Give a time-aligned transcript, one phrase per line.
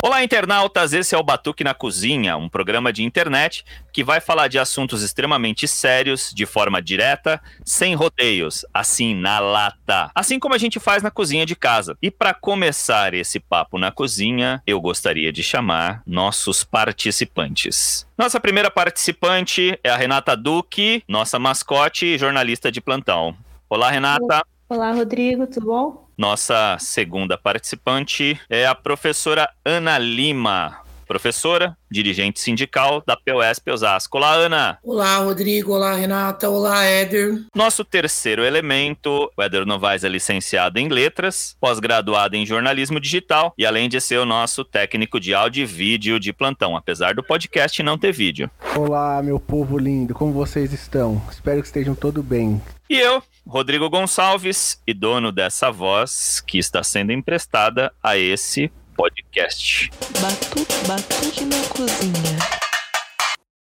[0.00, 0.92] Olá, internautas!
[0.92, 5.02] Esse é o Batuque na Cozinha, um programa de internet que vai falar de assuntos
[5.02, 10.12] extremamente sérios, de forma direta, sem rodeios, assim na lata.
[10.14, 11.98] Assim como a gente faz na cozinha de casa.
[12.00, 18.06] E para começar esse papo na cozinha, eu gostaria de chamar nossos participantes.
[18.16, 23.36] Nossa primeira participante é a Renata Duque, nossa mascote e jornalista de plantão.
[23.68, 24.46] Olá, Renata.
[24.70, 26.08] Olá, Rodrigo, tudo bom?
[26.18, 30.82] Nossa segunda participante é a professora Ana Lima.
[31.06, 34.18] Professora, dirigente sindical da POSP Osasco.
[34.18, 34.78] Olá, Ana.
[34.82, 35.72] Olá, Rodrigo.
[35.72, 36.50] Olá, Renata.
[36.50, 37.46] Olá, Éder.
[37.56, 43.64] Nosso terceiro elemento, o Éder Novaes é licenciado em letras, pós-graduado em jornalismo digital e
[43.64, 47.82] além de ser o nosso técnico de áudio e vídeo de plantão, apesar do podcast
[47.82, 48.50] não ter vídeo.
[48.76, 50.12] Olá, meu povo lindo.
[50.12, 51.22] Como vocês estão?
[51.30, 52.60] Espero que estejam todos bem.
[52.90, 59.90] E eu, Rodrigo Gonçalves, e dono dessa voz que está sendo emprestada a esse podcast.
[60.20, 62.58] Batuque, batuque na cozinha.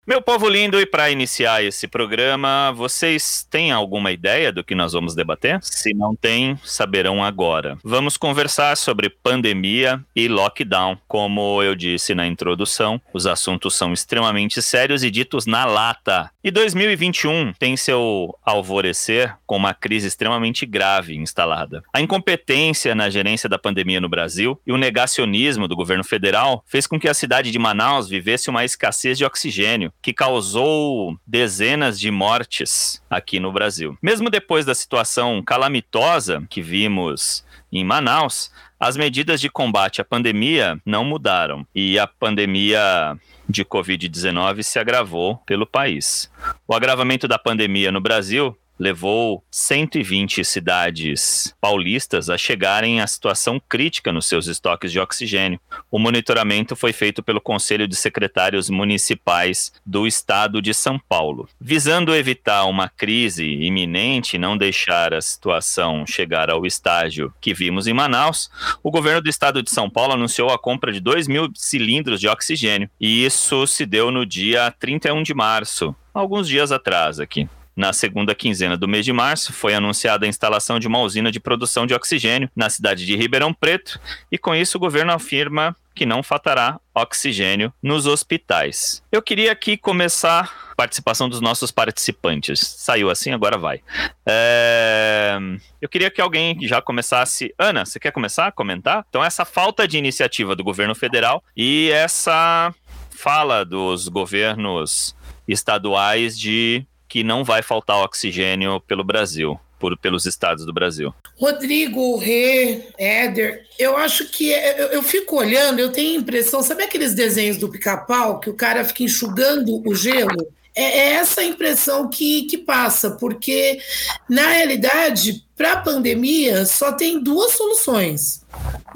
[0.08, 4.94] Meu povo lindo, e para iniciar esse programa, vocês têm alguma ideia do que nós
[4.94, 5.60] vamos debater?
[5.62, 7.78] Se não têm, saberão agora.
[7.84, 10.98] Vamos conversar sobre pandemia e lockdown.
[11.10, 16.32] Como eu disse na introdução, os assuntos são extremamente sérios e ditos na lata.
[16.48, 21.84] E 2021 tem seu alvorecer com uma crise extremamente grave instalada.
[21.92, 26.88] A incompetência na gerência da pandemia no Brasil e o negacionismo do governo federal fez
[26.88, 32.10] com que a cidade de Manaus vivesse uma escassez de oxigênio que causou dezenas de
[32.10, 33.98] mortes aqui no Brasil.
[34.02, 40.80] Mesmo depois da situação calamitosa que vimos em Manaus, as medidas de combate à pandemia
[40.86, 46.32] não mudaram e a pandemia de Covid-19 se agravou pelo país.
[46.68, 54.12] O agravamento da pandemia no Brasil levou 120 cidades paulistas a chegarem à situação crítica
[54.12, 55.60] nos seus estoques de oxigênio.
[55.90, 61.48] O monitoramento foi feito pelo Conselho de Secretários Municipais do Estado de São Paulo.
[61.60, 67.88] Visando evitar uma crise iminente e não deixar a situação chegar ao estágio que vimos
[67.88, 68.50] em Manaus,
[68.84, 72.28] o governo do Estado de São Paulo anunciou a compra de 2 mil cilindros de
[72.28, 72.90] oxigênio.
[73.00, 77.48] E isso se deu no dia 31 de março, alguns dias atrás aqui.
[77.78, 81.40] Na segunda quinzena do mês de março, foi anunciada a instalação de uma usina de
[81.40, 84.00] produção de oxigênio na cidade de Ribeirão Preto,
[84.32, 89.04] e com isso o governo afirma que não faltará oxigênio nos hospitais.
[89.12, 92.60] Eu queria aqui começar a participação dos nossos participantes.
[92.60, 93.82] Saiu assim, agora vai.
[94.26, 95.38] É...
[95.80, 97.54] Eu queria que alguém já começasse.
[97.60, 99.06] Ana, você quer começar a comentar?
[99.08, 102.74] Então, essa falta de iniciativa do governo federal e essa
[103.12, 105.16] fala dos governos
[105.48, 109.60] estaduais de que não vai faltar oxigênio pelo Brasil.
[109.80, 111.14] Por, pelos estados do Brasil.
[111.36, 116.64] Rodrigo, Rê, Éder, eu acho que é, eu, eu, fico olhando, eu tenho a impressão,
[116.64, 120.52] sabe aqueles desenhos do pica-pau que o cara fica enxugando o gelo?
[120.76, 123.80] É, é essa impressão que, que passa, porque
[124.28, 128.46] na realidade, para a pandemia, só tem duas soluções.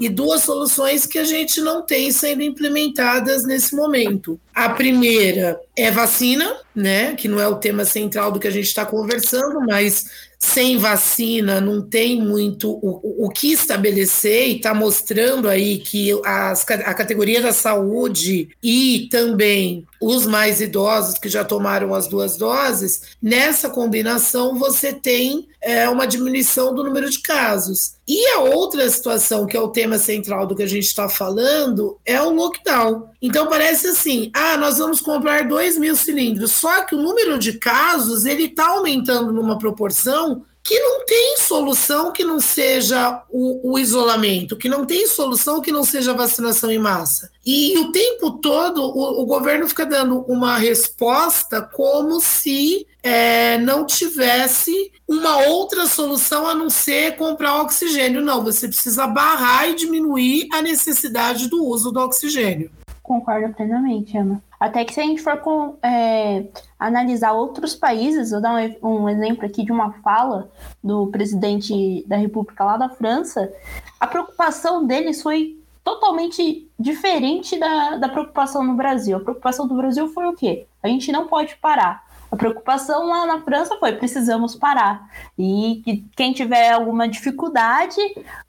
[0.00, 4.40] E duas soluções que a gente não tem sendo implementadas nesse momento.
[4.54, 7.14] A primeira é vacina, né?
[7.14, 10.06] Que não é o tema central do que a gente está conversando, mas
[10.38, 16.68] sem vacina não tem muito o, o que estabelecer e está mostrando aí que as,
[16.68, 23.02] a categoria da saúde e também os mais idosos que já tomaram as duas doses,
[23.22, 27.94] nessa combinação você tem é, uma diminuição do número de casos.
[28.06, 31.98] E a outra situação, que é o tema central do que a gente está falando,
[32.04, 33.08] é o lockdown.
[33.22, 37.54] Então parece assim: ah, nós vamos comprar 2 mil cilindros, só que o número de
[37.54, 43.78] casos ele está aumentando numa proporção que não tem solução que não seja o, o,
[43.78, 47.30] isolamento, que não tem solução que não seja vacinação em massa.
[47.44, 53.84] E o tempo todo o, o governo fica dando uma resposta como se é, não
[53.84, 58.22] tivesse uma outra solução a não ser comprar oxigênio.
[58.22, 62.70] Não, você precisa barrar e diminuir a necessidade do uso do oxigênio.
[63.02, 64.42] Concordo plenamente, Ana.
[64.62, 66.46] Até que se a gente for com, é,
[66.78, 72.14] analisar outros países, vou dar um, um, exemplo aqui de uma fala do presidente da
[72.14, 73.52] República lá da França,
[73.98, 79.16] a preocupação deles foi totalmente diferente da, da preocupação no Brasil.
[79.16, 80.68] A preocupação do Brasil foi o quê?
[80.80, 82.06] A gente não pode parar.
[82.32, 85.06] A preocupação lá na França foi: precisamos parar.
[85.38, 88.00] E que quem tiver alguma dificuldade,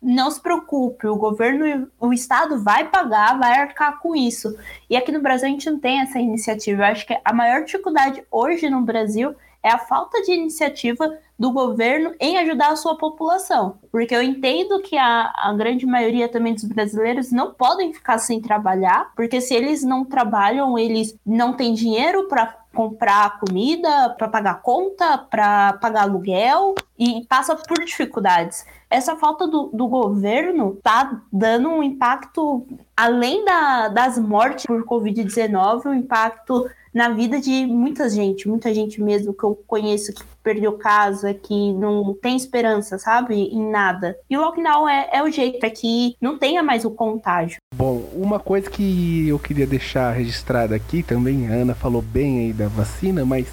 [0.01, 4.57] não se preocupe, o governo, o Estado vai pagar, vai arcar com isso.
[4.89, 6.81] E aqui no Brasil a gente não tem essa iniciativa.
[6.81, 11.51] Eu acho que a maior dificuldade hoje no Brasil é a falta de iniciativa do
[11.51, 13.80] governo em ajudar a sua população.
[13.91, 18.39] Porque eu entendo que a, a grande maioria também dos brasileiros não podem ficar sem
[18.39, 24.62] trabalhar, porque se eles não trabalham, eles não têm dinheiro para comprar comida, para pagar
[24.62, 28.66] conta, para pagar aluguel e passa por dificuldades.
[28.90, 32.66] Essa falta do, do governo tá dando um impacto,
[32.98, 39.01] além da, das mortes por Covid-19, um impacto na vida de muita gente, muita gente
[39.01, 43.36] mesmo que eu conheço que perdeu casa, que não tem esperança, sabe?
[43.36, 44.16] Em nada.
[44.30, 47.57] E o lockdown é, é o jeito para que não tenha mais o contágio.
[47.75, 52.54] Bom, uma coisa que eu queria deixar registrada aqui também, a Ana falou bem aí
[52.54, 53.48] da vacina, mas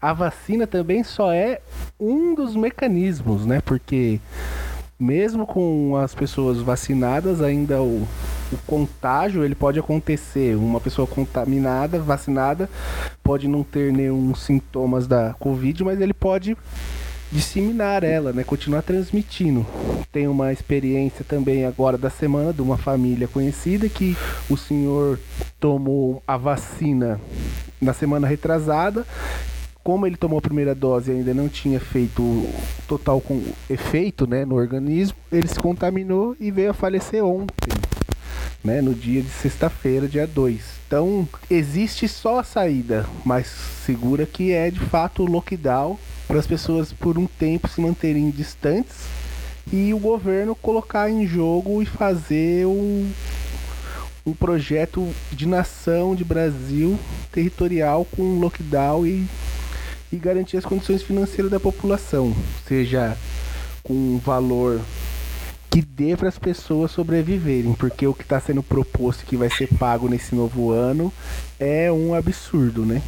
[0.00, 1.60] a vacina também só é
[1.98, 3.60] um dos mecanismos, né?
[3.60, 4.20] Porque
[4.98, 8.06] mesmo com as pessoas vacinadas, ainda o,
[8.52, 10.56] o contágio ele pode acontecer.
[10.56, 12.68] Uma pessoa contaminada, vacinada,
[13.22, 16.56] pode não ter nenhum sintomas da Covid, mas ele pode
[17.30, 18.42] disseminar ela, né?
[18.42, 19.66] Continuar transmitindo.
[20.10, 24.16] Tem uma experiência também agora da semana de uma família conhecida que
[24.48, 25.18] o senhor
[25.60, 27.20] tomou a vacina
[27.80, 29.06] na semana retrasada
[29.88, 32.46] como ele tomou a primeira dose e ainda não tinha feito
[32.86, 37.72] total com efeito né, no organismo, ele se contaminou e veio a falecer ontem,
[38.62, 40.60] né, no dia de sexta-feira, dia 2.
[40.86, 43.46] Então, existe só a saída mais
[43.84, 48.30] segura que é de fato o lockdown para as pessoas por um tempo se manterem
[48.30, 49.06] distantes
[49.72, 53.10] e o governo colocar em jogo e fazer um,
[54.26, 56.98] um projeto de nação de Brasil
[57.32, 59.26] territorial com lockdown e
[60.12, 62.34] e garantir as condições financeiras da população,
[62.66, 63.16] seja
[63.82, 64.80] com um valor
[65.70, 69.68] que dê para as pessoas sobreviverem, porque o que está sendo proposto que vai ser
[69.78, 71.12] pago nesse novo ano
[71.58, 73.02] é um absurdo, né?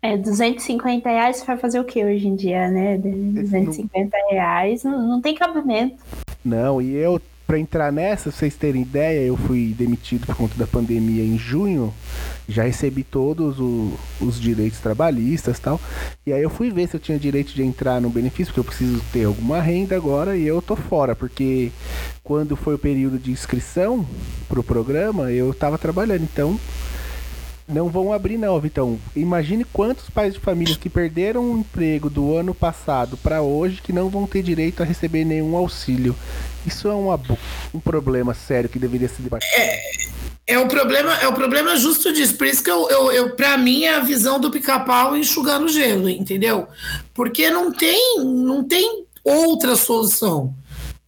[0.00, 2.98] É, 250 reais vai fazer o que hoje em dia, né?
[2.98, 6.02] 250 reais não, não tem cabimento.
[6.44, 10.56] Não, e eu para entrar nessa, pra vocês terem ideia, eu fui demitido por conta
[10.56, 11.92] da pandemia em junho.
[12.48, 15.80] Já recebi todos o, os direitos trabalhistas tal.
[16.26, 18.64] E aí eu fui ver se eu tinha direito de entrar no benefício, porque eu
[18.64, 21.70] preciso ter alguma renda agora e eu tô fora, porque
[22.22, 24.06] quando foi o período de inscrição
[24.48, 26.22] pro programa, eu tava trabalhando.
[26.22, 26.58] Então,
[27.68, 28.98] não vão abrir não, Vitão.
[29.14, 33.92] Imagine quantos pais de família que perderam o emprego do ano passado para hoje que
[33.92, 36.14] não vão ter direito a receber nenhum auxílio.
[36.66, 37.20] Isso é uma,
[37.74, 39.52] um problema sério que deveria ser debatido.
[39.56, 39.80] É,
[40.46, 42.36] é o problema, é o problema justo disso.
[42.36, 46.08] Por isso que eu, eu, eu para mim é a visão do pica-pau enxugando gelo,
[46.08, 46.66] entendeu?
[47.14, 50.54] Porque não tem, não tem outra solução.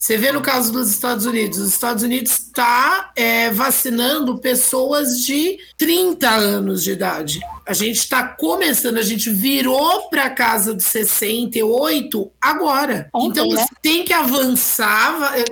[0.05, 5.57] Você vê no caso dos Estados Unidos, os Estados Unidos está é, vacinando pessoas de
[5.79, 7.41] 30 anos de idade.
[7.67, 13.09] A gente está começando, a gente virou para casa dos 68 agora.
[13.13, 13.67] Ontem, então né?
[13.81, 15.45] tem que avançar, é,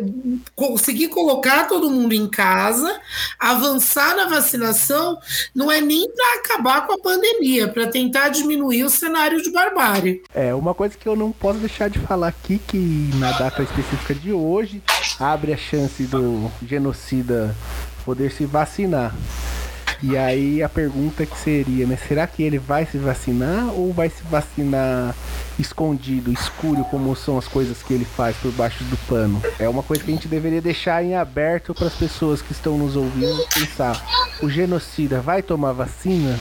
[0.54, 3.00] conseguir colocar todo mundo em casa,
[3.38, 5.18] avançar na vacinação,
[5.54, 10.22] não é nem para acabar com a pandemia, para tentar diminuir o cenário de barbárie.
[10.34, 14.14] É, uma coisa que eu não posso deixar de falar aqui, que na data específica
[14.14, 14.82] de hoje,
[15.18, 17.56] abre a chance do genocida
[18.04, 19.14] poder se vacinar.
[20.02, 21.96] E aí a pergunta que seria, né?
[22.08, 25.14] Será que ele vai se vacinar ou vai se vacinar
[25.58, 29.40] escondido, escuro, como são as coisas que ele faz por baixo do pano?
[29.60, 32.76] É uma coisa que a gente deveria deixar em aberto para as pessoas que estão
[32.76, 34.04] nos ouvindo pensar.
[34.42, 36.36] O genocida vai tomar vacina?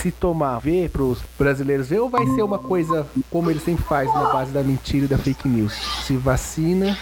[0.00, 3.84] Se tomar, ver para os brasileiros ver, ou vai ser uma coisa como ele sempre
[3.84, 5.74] faz, na base da mentira e da fake news?
[6.06, 6.96] Se vacina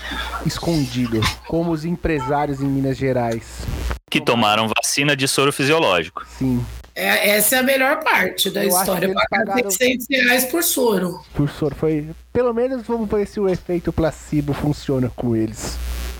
[0.45, 3.45] escondido, como os empresários em Minas Gerais.
[4.11, 6.27] Que tomaram vacina de soro fisiológico.
[6.39, 6.65] Sim.
[6.95, 9.15] É, essa é a melhor parte da Eu história.
[9.15, 9.71] Pagar pagaram...
[9.71, 11.21] 600 reais por soro.
[11.33, 11.77] Por soro.
[11.77, 12.09] Foi.
[12.33, 15.77] Pelo menos vamos ver se o efeito placebo funciona com eles.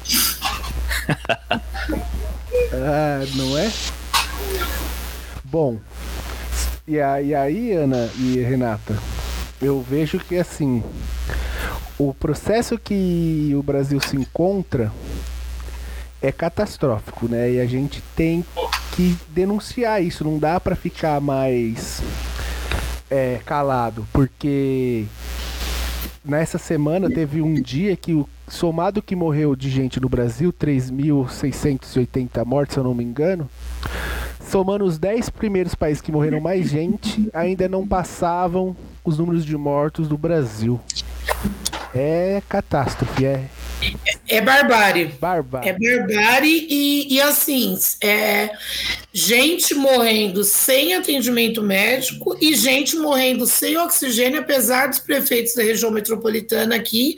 [2.73, 3.73] ah, não é?
[5.43, 5.79] Bom,
[6.89, 8.97] e aí, Ana e Renata,
[9.61, 10.83] eu vejo que assim,
[11.99, 14.91] o processo que o Brasil se encontra
[16.23, 17.53] é catastrófico, né?
[17.53, 18.43] E a gente tem
[18.97, 22.01] que denunciar isso, não dá para ficar mais
[23.11, 25.05] é, calado, porque
[26.25, 32.45] nessa semana teve um dia que o somado que morreu de gente no Brasil, 3.680
[32.47, 33.49] mortes, se eu não me engano,
[34.49, 38.75] somando os 10 primeiros países que morreram mais gente, ainda não passavam
[39.05, 40.81] os números de mortos do Brasil.
[41.95, 43.45] É catástrofe, é.
[44.29, 45.07] É barbárie.
[45.21, 45.69] Barbárie.
[45.69, 48.51] É barbárie e, e assim, é
[49.13, 55.91] gente morrendo sem atendimento médico e gente morrendo sem oxigênio, apesar dos prefeitos da região
[55.91, 57.17] metropolitana aqui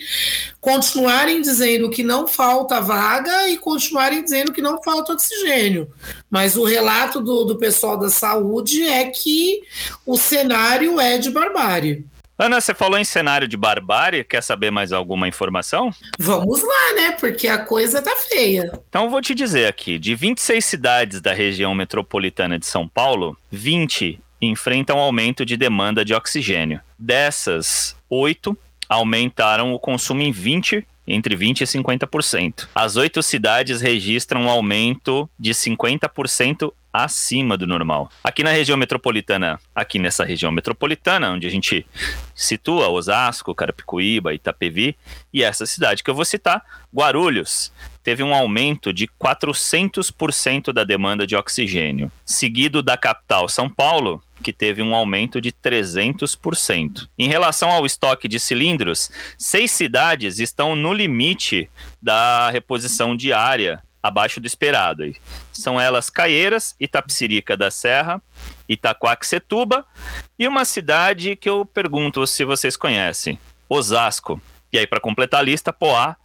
[0.60, 5.88] continuarem dizendo que não falta vaga e continuarem dizendo que não falta oxigênio.
[6.28, 9.62] Mas o relato do, do pessoal da saúde é que
[10.04, 12.04] o cenário é de barbárie.
[12.40, 15.90] Ana, você falou em cenário de barbárie, quer saber mais alguma informação?
[16.18, 17.12] Vamos lá, né?
[17.12, 18.72] Porque a coisa tá feia.
[18.88, 23.36] Então eu vou te dizer aqui, de 26 cidades da região metropolitana de São Paulo,
[23.50, 26.80] 20 enfrentam aumento de demanda de oxigênio.
[26.98, 28.56] Dessas, 8
[28.88, 32.68] aumentaram o consumo em 20 entre 20% e 50%.
[32.74, 38.10] As oito cidades registram um aumento de 50% acima do normal.
[38.22, 41.86] Aqui na região metropolitana, aqui nessa região metropolitana, onde a gente
[42.34, 44.96] situa Osasco, Carapicuíba, Itapevi,
[45.32, 46.62] e essa cidade que eu vou citar,
[46.94, 54.22] Guarulhos, teve um aumento de 400% da demanda de oxigênio, seguido da capital São Paulo,
[54.42, 57.08] que teve um aumento de 300%.
[57.18, 61.70] Em relação ao estoque de cilindros, seis cidades estão no limite
[62.00, 65.04] da reposição diária abaixo do esperado.
[65.52, 68.22] São elas Caieiras, Itapsirica da Serra,
[68.68, 69.84] Itaquaquecetuba
[70.38, 73.38] e uma cidade que eu pergunto se vocês conhecem,
[73.68, 74.40] Osasco.
[74.72, 76.16] E aí, para completar a lista, Poá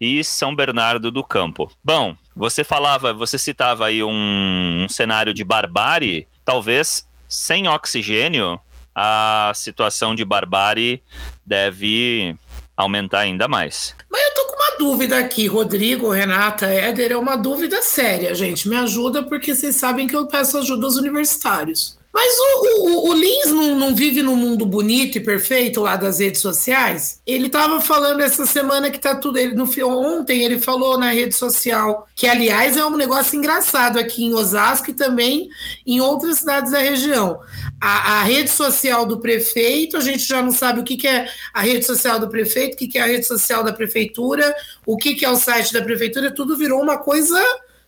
[0.00, 1.70] e São Bernardo do Campo.
[1.84, 8.58] Bom, você falava, você citava aí um, um cenário de barbárie, talvez sem oxigênio,
[8.94, 11.02] a situação de barbárie
[11.46, 12.34] deve
[12.80, 13.94] aumentar ainda mais.
[14.10, 18.68] Mas eu tô com uma dúvida aqui, Rodrigo, Renata, Éder, é uma dúvida séria, gente.
[18.68, 21.99] Me ajuda porque vocês sabem que eu peço ajuda aos universitários.
[22.12, 26.18] Mas o, o, o Lins não, não, vive num mundo bonito e perfeito lá das
[26.18, 27.22] redes sociais?
[27.24, 29.38] Ele estava falando essa semana que tá tudo.
[29.38, 34.24] Ele, no, ontem ele falou na rede social, que aliás é um negócio engraçado aqui
[34.24, 35.48] em Osasco e também
[35.86, 37.38] em outras cidades da região.
[37.80, 41.28] A, a rede social do prefeito, a gente já não sabe o que, que é
[41.54, 44.52] a rede social do prefeito, o que, que é a rede social da prefeitura,
[44.84, 47.40] o que, que é o site da prefeitura, tudo virou uma coisa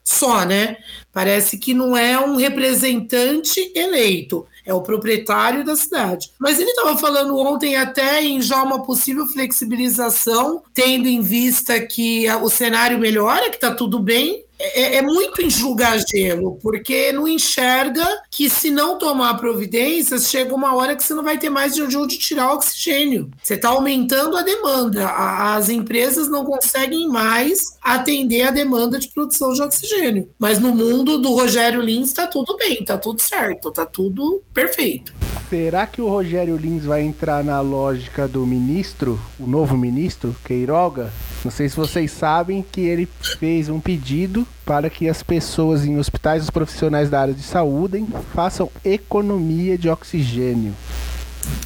[0.05, 0.76] só, né?
[1.12, 6.31] Parece que não é um representante eleito, é o proprietário da cidade.
[6.38, 12.26] Mas ele estava falando ontem até em já uma possível flexibilização, tendo em vista que
[12.42, 18.07] o cenário melhora, que está tudo bem, é, é, muito enxugar gelo, porque não enxerga
[18.31, 21.83] que se não tomar providências, chega uma hora que você não vai ter mais de
[21.83, 23.31] onde tirar oxigênio.
[23.42, 25.09] Você está aumentando a demanda.
[25.09, 30.31] As empresas não conseguem mais atender a demanda de produção de oxigênio.
[30.38, 35.12] Mas no mundo do Rogério Lins está tudo bem, está tudo certo, está tudo perfeito.
[35.48, 41.12] Será que o Rogério Lins vai entrar na lógica do ministro, o novo ministro, Queiroga?
[41.44, 43.08] Não sei se vocês sabem que ele
[43.38, 48.04] fez um pedido para que as pessoas em hospitais, os profissionais da área de saúde,
[48.34, 50.74] façam economia de oxigênio.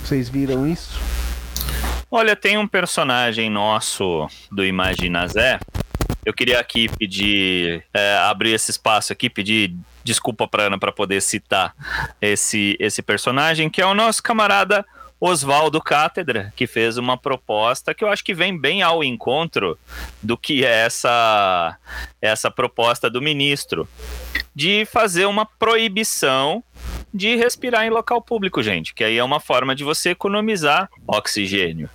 [0.03, 0.99] Vocês viram isso?
[2.11, 5.59] Olha, tem um personagem nosso do Imagina Zé.
[6.25, 9.75] Eu queria aqui pedir, é, abrir esse espaço aqui, pedir
[10.07, 11.75] desculpa para Ana para poder citar
[12.23, 14.87] esse, esse personagem, que é o nosso camarada
[15.21, 19.79] Oswaldo Cátedra, que fez uma proposta que eu acho que vem bem ao encontro
[20.23, 21.77] do que é essa,
[22.21, 23.89] essa proposta do ministro,
[24.55, 26.63] de fazer uma proibição
[27.13, 31.89] de respirar em local público, gente, que aí é uma forma de você economizar oxigênio.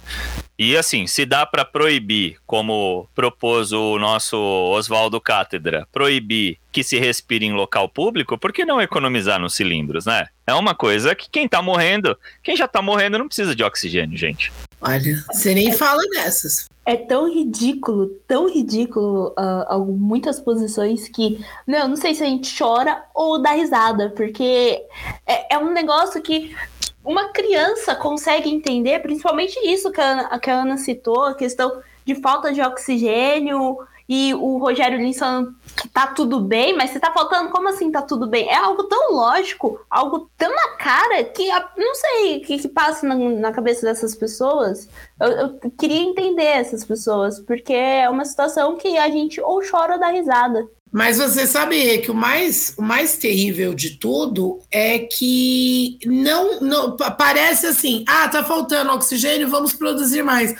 [0.63, 6.99] E assim, se dá para proibir, como propôs o nosso Oswaldo Cátedra, proibir que se
[6.99, 10.27] respire em local público, por que não economizar nos cilindros, né?
[10.45, 14.15] É uma coisa que quem tá morrendo, quem já tá morrendo não precisa de oxigênio,
[14.15, 14.53] gente.
[14.79, 16.69] Olha, você nem fala dessas.
[16.85, 22.55] É tão ridículo, tão ridículo uh, muitas posições que, não, não sei se a gente
[22.55, 24.79] chora ou dá risada, porque
[25.25, 26.55] é, é um negócio que
[27.03, 31.81] uma criança consegue entender, principalmente isso que a, Ana, que a Ana citou, a questão
[32.05, 33.77] de falta de oxigênio
[34.07, 37.89] e o Rogério Lins falando que tá tudo bem, mas você tá faltando, como assim
[37.89, 38.49] tá tudo bem?
[38.49, 43.07] É algo tão lógico, algo tão na cara que não sei o que, que passa
[43.07, 44.89] na, na, cabeça dessas pessoas.
[45.19, 49.93] Eu, eu queria entender essas pessoas, porque é uma situação que a gente ou chora
[49.93, 50.67] ou dá risada.
[50.91, 56.97] Mas você sabe que o mais, o mais terrível de tudo é que não, não
[56.97, 60.53] parece assim, ah, tá faltando oxigênio, vamos produzir mais.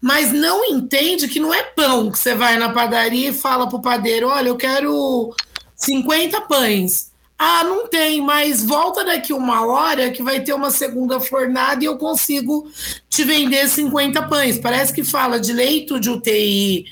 [0.00, 3.82] Mas não entende que não é pão que você vai na padaria e fala pro
[3.82, 5.34] padeiro, olha, eu quero
[5.74, 7.11] 50 pães.
[7.44, 11.88] Ah, não tem, mas volta daqui uma hora que vai ter uma segunda fornada e
[11.88, 12.70] eu consigo
[13.10, 14.60] te vender 50 pães.
[14.60, 16.84] Parece que fala de leito de UTI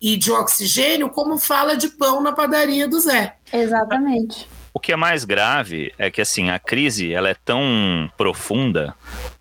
[0.00, 3.34] e de oxigênio, como fala de pão na padaria do Zé.
[3.52, 4.48] Exatamente.
[4.72, 8.94] O que é mais grave é que assim a crise ela é tão profunda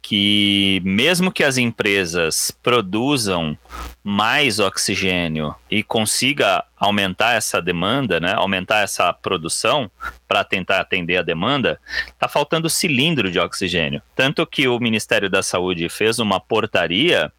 [0.07, 3.57] que mesmo que as empresas produzam
[4.01, 9.91] mais oxigênio e consiga aumentar essa demanda, né, aumentar essa produção
[10.25, 14.01] para tentar atender a demanda, está faltando cilindro de oxigênio.
[14.15, 17.29] Tanto que o Ministério da Saúde fez uma portaria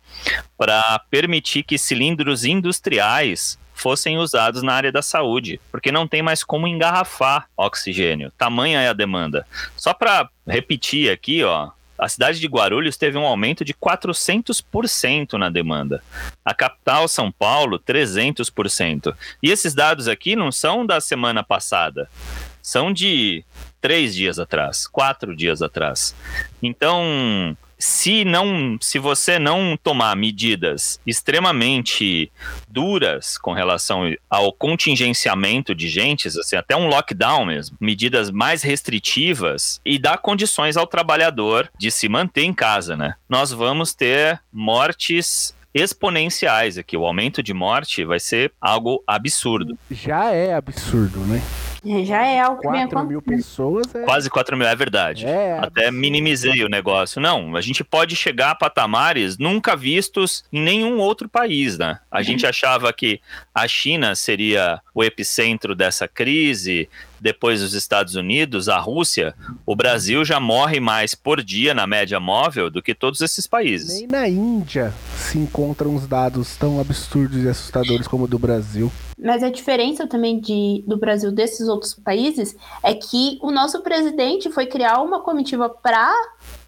[0.59, 6.45] para permitir que cilindros industriais fossem usados na área da saúde, porque não tem mais
[6.45, 8.31] como engarrafar oxigênio.
[8.37, 9.47] Tamanha é a demanda.
[9.75, 15.51] Só para repetir aqui, ó, a cidade de Guarulhos teve um aumento de 400% na
[15.51, 16.03] demanda.
[16.45, 19.15] A capital, São Paulo, 300%.
[19.43, 22.09] E esses dados aqui não são da semana passada,
[22.63, 23.45] são de
[23.81, 26.15] três dias atrás, quatro dias atrás.
[26.63, 32.31] Então, se não, se você não tomar medidas extremamente
[32.69, 39.81] duras com relação ao contingenciamento de gentes, assim, até um lockdown mesmo, medidas mais restritivas
[39.85, 43.15] e dar condições ao trabalhador de se manter em casa, né?
[43.29, 46.97] Nós vamos ter mortes exponenciais aqui.
[46.97, 49.79] O aumento de morte vai ser algo absurdo.
[49.91, 51.41] Já é absurdo, né?
[51.87, 54.03] É, já é algo que 4 mil pessoas é...
[54.05, 55.27] Quase 4 mil, é verdade.
[55.27, 55.99] É, Até absurdo.
[55.99, 57.21] minimizei o negócio.
[57.21, 61.99] Não, a gente pode chegar a patamares nunca vistos em nenhum outro país, né?
[62.11, 62.51] A gente uhum.
[62.51, 63.21] achava que
[63.55, 66.89] a China seria o epicentro dessa crise,
[67.21, 72.19] depois dos Estados Unidos, a Rússia, o Brasil já morre mais por dia na média
[72.19, 73.99] móvel do que todos esses países.
[73.99, 78.91] Nem na Índia se encontram os dados tão absurdos e assustadores como o do Brasil.
[79.19, 84.51] Mas a diferença também de, do Brasil desses outros países é que o nosso presidente
[84.51, 86.15] foi criar uma comitiva para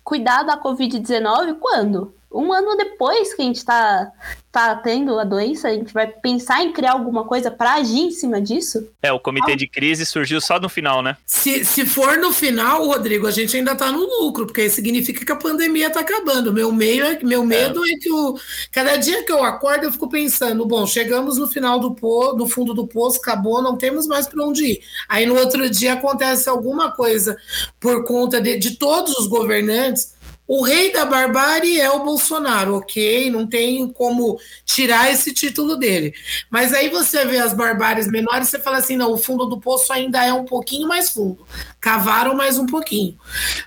[0.02, 2.12] cuidar da Covid-19 quando?
[2.32, 4.12] Um ano depois que a gente está
[4.52, 8.10] tá tendo a doença, a gente vai pensar em criar alguma coisa para agir em
[8.10, 8.88] cima disso?
[9.00, 9.56] É, o comitê ah.
[9.56, 11.16] de crise surgiu só no final, né?
[11.25, 15.32] Se, se for no final, Rodrigo, a gente ainda está no lucro, porque significa que
[15.32, 16.52] a pandemia está acabando.
[16.52, 17.92] Meu, meio é, meu medo é.
[17.92, 17.99] é.
[17.99, 18.38] que o,
[18.72, 22.49] cada dia que eu acordo eu fico pensando, bom, chegamos no final do poço, no
[22.49, 24.80] fundo do poço, acabou, não temos mais para onde ir.
[25.08, 27.37] Aí no outro dia acontece alguma coisa
[27.78, 30.20] por conta de, de todos os governantes
[30.52, 33.30] o rei da barbárie é o Bolsonaro, ok?
[33.30, 36.13] Não tem como tirar esse título dele.
[36.50, 39.93] Mas aí você vê as barbáries menores, você fala assim: não, o fundo do poço
[39.93, 41.47] ainda é um pouquinho mais fundo.
[41.80, 43.17] Cavaram mais um pouquinho.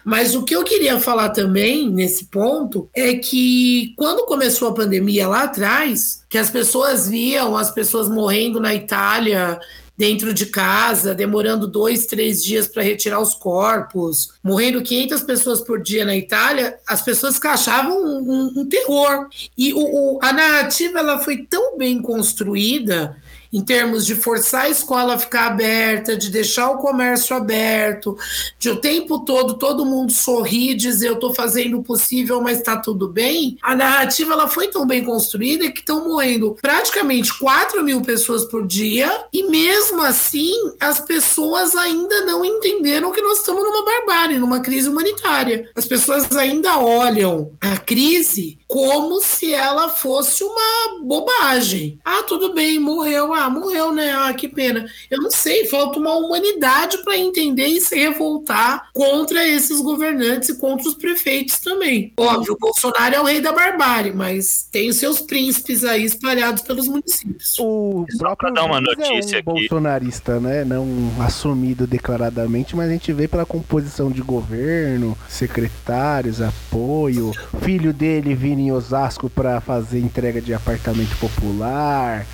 [0.03, 5.25] Mas o que eu queria falar também nesse ponto é que quando começou a pandemia
[5.25, 9.57] lá atrás, que as pessoas viam as pessoas morrendo na Itália
[9.97, 15.81] dentro de casa, demorando dois, três dias para retirar os corpos, morrendo 500 pessoas por
[15.81, 19.27] dia na Itália, as pessoas achavam um, um, um terror.
[19.57, 23.15] E o, o, a narrativa ela foi tão bem construída
[23.53, 28.17] em termos de forçar a escola a ficar aberta, de deixar o comércio aberto,
[28.57, 32.75] de o tempo todo todo mundo sorrir, dizer eu estou fazendo o possível, mas está
[32.75, 33.57] tudo bem.
[33.61, 38.65] A narrativa ela foi tão bem construída que estão morrendo praticamente 4 mil pessoas por
[38.65, 44.61] dia, e mesmo assim as pessoas ainda não entenderam que nós estamos numa barbárie, numa
[44.61, 45.69] crise humanitária.
[45.75, 51.99] As pessoas ainda olham a crise como se ela fosse uma bobagem.
[52.03, 53.31] Ah, tudo bem, morreu.
[53.31, 54.11] Ah, morreu, né?
[54.11, 54.89] Ah, que pena.
[55.11, 60.57] Eu não sei, falta uma humanidade para entender e se revoltar contra esses governantes e
[60.57, 62.11] contra os prefeitos também.
[62.17, 66.63] Óbvio, o Bolsonaro é o rei da barbárie, mas tem os seus príncipes aí espalhados
[66.63, 67.53] pelos municípios.
[67.59, 69.43] O próprio dar uma notícia é um aqui.
[69.43, 70.65] bolsonarista, né?
[70.65, 70.87] Não
[71.19, 77.31] assumido declaradamente, mas a gente vê pela composição de governo, secretários, apoio,
[77.61, 82.25] filho dele vindo em Osasco para fazer entrega de apartamento popular.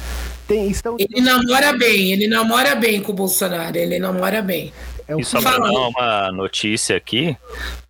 [0.48, 0.96] Tem, estão...
[0.98, 4.74] Ele namora bem, ele namora bem com o Bolsonaro, ele namora bem.
[5.08, 7.36] É e só para dar uma notícia aqui,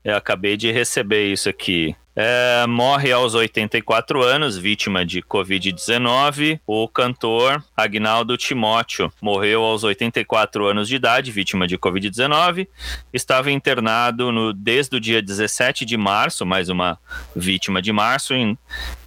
[0.03, 1.95] eu acabei de receber isso aqui.
[2.21, 6.59] É, morre aos 84 anos, vítima de Covid-19.
[6.67, 12.67] O cantor Agnaldo Timóteo morreu aos 84 anos de idade, vítima de Covid-19.
[13.13, 16.99] Estava internado no, desde o dia 17 de março, mais uma
[17.33, 18.33] vítima de março.
[18.33, 18.57] Em,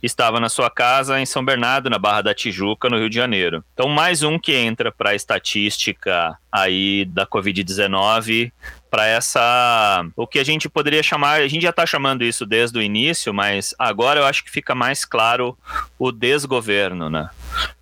[0.03, 3.63] estava na sua casa em São Bernardo, na Barra da Tijuca, no Rio de Janeiro.
[3.75, 8.53] Então, mais um que entra para a estatística aí da Covid-19
[8.93, 12.79] para essa o que a gente poderia chamar, a gente já está chamando isso desde
[12.79, 15.57] o início mas agora eu acho que fica mais claro
[15.99, 17.31] o desgoverno, né?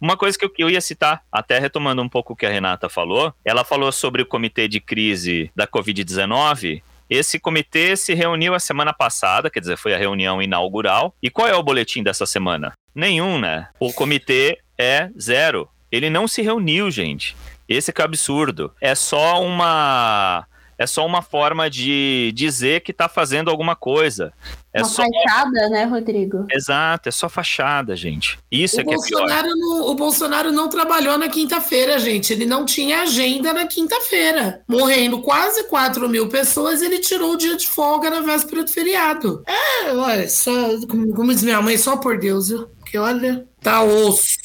[0.00, 3.34] Uma coisa que eu, ia citar, até retomando um pouco o que a Renata falou,
[3.44, 6.80] ela falou sobre o comitê de crise da Covid-19.
[7.08, 11.12] Esse comitê se reuniu a semana passada, quer dizer, foi a reunião inaugural.
[11.20, 12.72] E qual é o boletim dessa semana?
[12.94, 13.68] Nenhum, né?
[13.80, 15.68] O comitê é zero.
[15.90, 17.36] Ele não se reuniu, gente.
[17.68, 18.72] Esse que é o absurdo.
[18.80, 20.46] É só uma
[20.80, 24.32] é só uma forma de dizer que está fazendo alguma coisa.
[24.72, 25.02] É uma só...
[25.02, 26.46] fachada, né, Rodrigo?
[26.50, 28.38] Exato, é só fachada, gente.
[28.50, 29.56] Isso o é que Bolsonaro é pior.
[29.56, 32.32] Não, o Bolsonaro não trabalhou na quinta-feira, gente.
[32.32, 34.62] Ele não tinha agenda na quinta-feira.
[34.66, 39.42] Morrendo quase 4 mil pessoas, ele tirou o dia de folga na véspera do feriado.
[39.46, 40.50] É, olha, só,
[40.88, 42.66] como, como diz minha mãe, só por Deus, viu?
[42.78, 44.38] Porque olha, tá osso.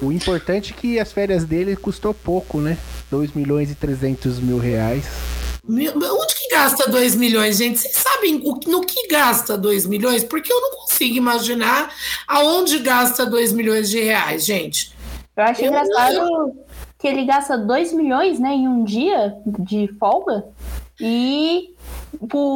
[0.00, 2.78] O importante é que as férias dele custou pouco, né?
[3.10, 5.04] 2 milhões e 300 mil reais.
[5.68, 7.80] Onde que gasta 2 milhões, gente?
[7.80, 10.22] Vocês sabem no que gasta 2 milhões?
[10.22, 11.92] Porque eu não consigo imaginar
[12.26, 14.94] aonde gasta 2 milhões de reais, gente.
[15.36, 16.66] Eu acho eu, engraçado eu...
[16.98, 20.44] que ele gasta 2 milhões né, em um dia de folga
[21.00, 21.74] e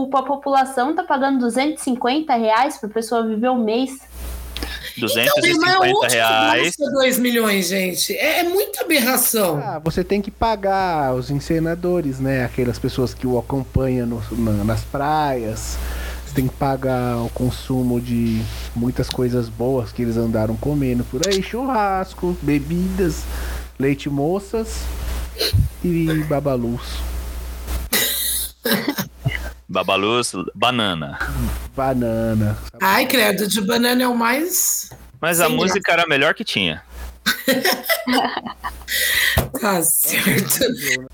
[0.09, 4.09] para a população tá pagando 250 reais para a pessoa viver um mês.
[5.01, 6.75] 250 então, reais.
[6.79, 8.15] 2 milhões, gente.
[8.17, 9.59] É, é, muita aberração.
[9.59, 12.45] Ah, você tem que pagar os encenadores, né?
[12.45, 15.77] Aquelas pessoas que o acompanham no, na, nas praias.
[16.27, 18.41] Você tem que pagar o consumo de
[18.75, 23.25] muitas coisas boas que eles andaram comendo por aí: churrasco, bebidas,
[23.79, 24.83] leite moças
[25.83, 26.83] e babalus.
[29.71, 31.17] Babaluz, banana.
[31.77, 32.59] Banana.
[32.83, 34.91] Ai, credo, de banana é o mais.
[35.21, 36.83] Mas a música era a melhor que tinha.
[39.61, 40.65] tá certo.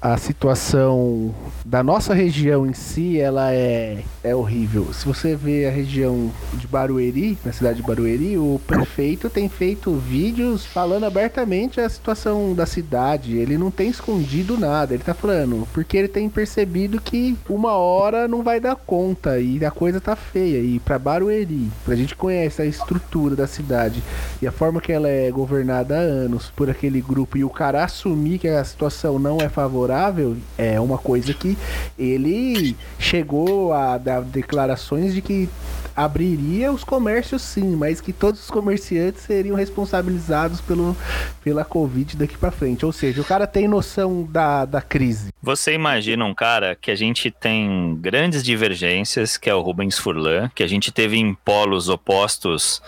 [0.01, 4.93] A situação da nossa região em si, ela é, é horrível.
[4.93, 9.95] Se você vê a região de Barueri, na cidade de Barueri, o prefeito tem feito
[9.95, 13.37] vídeos falando abertamente a situação da cidade.
[13.37, 14.95] Ele não tem escondido nada.
[14.95, 19.65] Ele tá falando, porque ele tem percebido que uma hora não vai dar conta e
[19.65, 20.59] a coisa tá feia.
[20.59, 24.03] E para Barueri, pra gente conhece a estrutura da cidade
[24.41, 28.39] e a forma que ela é governada anos por aquele grupo e o cara assumir
[28.39, 31.57] que a situação não é favorável, é uma coisa que
[31.99, 35.49] ele chegou a dar declarações de que
[35.97, 40.97] abriria os comércios sim, mas que todos os comerciantes seriam responsabilizados pelo,
[41.43, 42.85] pela Covid daqui para frente.
[42.85, 45.33] Ou seja, o cara tem noção da, da crise.
[45.43, 50.51] Você imagina um cara que a gente tem grandes divergências, que é o Rubens Furlan,
[50.55, 52.83] que a gente teve em polos opostos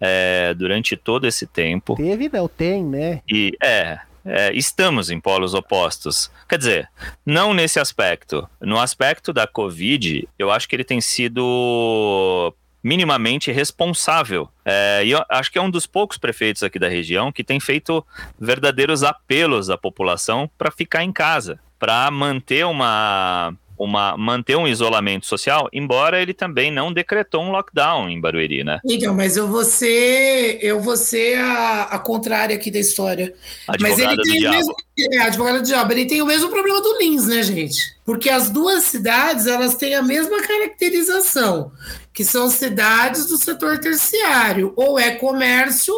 [0.00, 1.96] é, durante todo esse tempo.
[1.96, 3.20] Teve, não, tem, né?
[3.28, 6.30] E é, é, estamos em polos opostos.
[6.48, 6.90] Quer dizer,
[7.24, 8.48] não nesse aspecto.
[8.60, 14.48] No aspecto da Covid, eu acho que ele tem sido minimamente responsável.
[14.64, 17.58] É, e eu acho que é um dos poucos prefeitos aqui da região que tem
[17.58, 18.04] feito
[18.38, 25.26] verdadeiros apelos à população para ficar em casa, para manter uma uma, manter um isolamento
[25.26, 28.80] social, embora ele também não decretou um lockdown em Barueri, né?
[28.84, 33.34] Então, mas eu vou ser, eu vou ser a, a contrária aqui da história.
[33.66, 36.80] Advogada mas ele tem o mesmo, é, advogada do diabo, ele tem o mesmo problema
[36.80, 37.94] do Lins, né, gente?
[38.04, 41.72] Porque as duas cidades, elas têm a mesma caracterização,
[42.12, 45.94] que são cidades do setor terciário, ou é comércio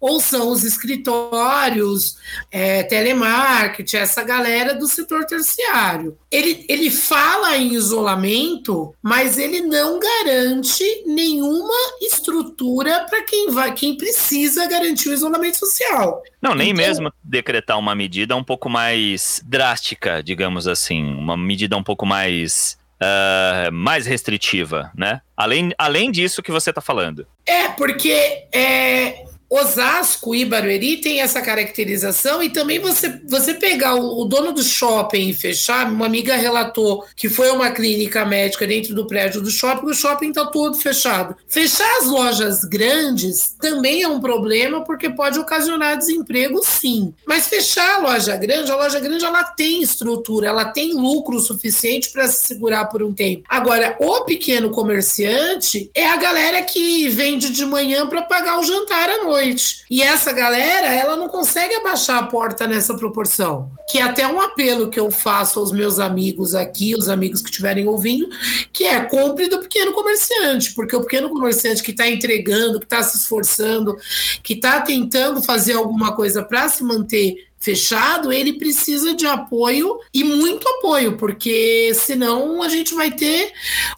[0.00, 2.16] ou são os escritórios,
[2.50, 6.16] é, telemarketing, essa galera do setor terciário.
[6.30, 13.96] Ele, ele fala em isolamento, mas ele não garante nenhuma estrutura para quem vai, quem
[13.96, 16.22] precisa garantir o isolamento social.
[16.40, 21.76] Não, nem então, mesmo decretar uma medida um pouco mais drástica, digamos assim, uma medida
[21.76, 25.20] um pouco mais Uh, mais restritiva, né?
[25.36, 27.24] Além, além disso que você está falando.
[27.46, 28.10] É, porque
[28.52, 34.52] é, Osasco e Barueri tem essa caracterização e também você, você pegar o, o, dono
[34.52, 39.40] do shopping e fechar, uma amiga relatou que foi uma clínica médica dentro do prédio
[39.40, 41.34] do shopping, o shopping está todo fechado.
[41.48, 47.14] Fechar as lojas grandes também é um problema porque pode ocasionar desemprego sim.
[47.26, 52.10] Mas fechar a loja grande, a loja grande ela tem estrutura, ela tem lucro suficiente
[52.10, 53.44] para se segurar por um tempo.
[53.48, 59.08] Agora, o pequeno comerciante é a galera que vende de manhã para pagar o jantar
[59.08, 59.84] à noite noite.
[59.90, 63.70] E essa galera, ela não consegue abaixar a porta nessa proporção.
[63.88, 67.48] Que é até um apelo que eu faço aos meus amigos aqui, os amigos que
[67.48, 68.28] estiverem ouvindo,
[68.72, 73.02] que é compre do pequeno comerciante, porque o pequeno comerciante que está entregando, que está
[73.02, 73.96] se esforçando,
[74.42, 80.24] que está tentando fazer alguma coisa para se manter fechado, ele precisa de apoio e
[80.24, 83.52] muito apoio, porque senão a gente vai ter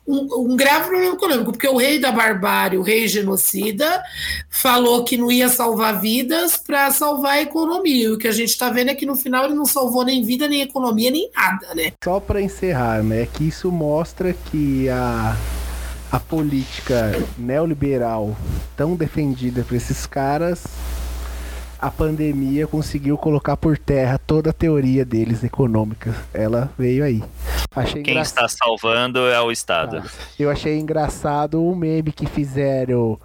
[0.04, 4.02] um, um grave problema econômico, porque o rei da barbárie, o rei genocida,
[4.48, 8.08] falou que não ia salvar vidas para salvar a economia.
[8.08, 10.24] E o que a gente está vendo é que no final ele não salvou nem
[10.24, 11.92] vida, nem economia, nem nada, né?
[12.02, 15.36] Só para encerrar, né, que isso mostra que a
[16.12, 18.36] a política neoliberal
[18.76, 20.64] tão defendida por esses caras
[21.80, 26.14] a pandemia conseguiu colocar por terra toda a teoria deles econômica.
[26.34, 27.22] Ela veio aí.
[27.74, 28.22] Achei Quem engra...
[28.22, 30.02] está salvando é o Estado.
[30.04, 33.18] Ah, eu achei engraçado o meme que fizeram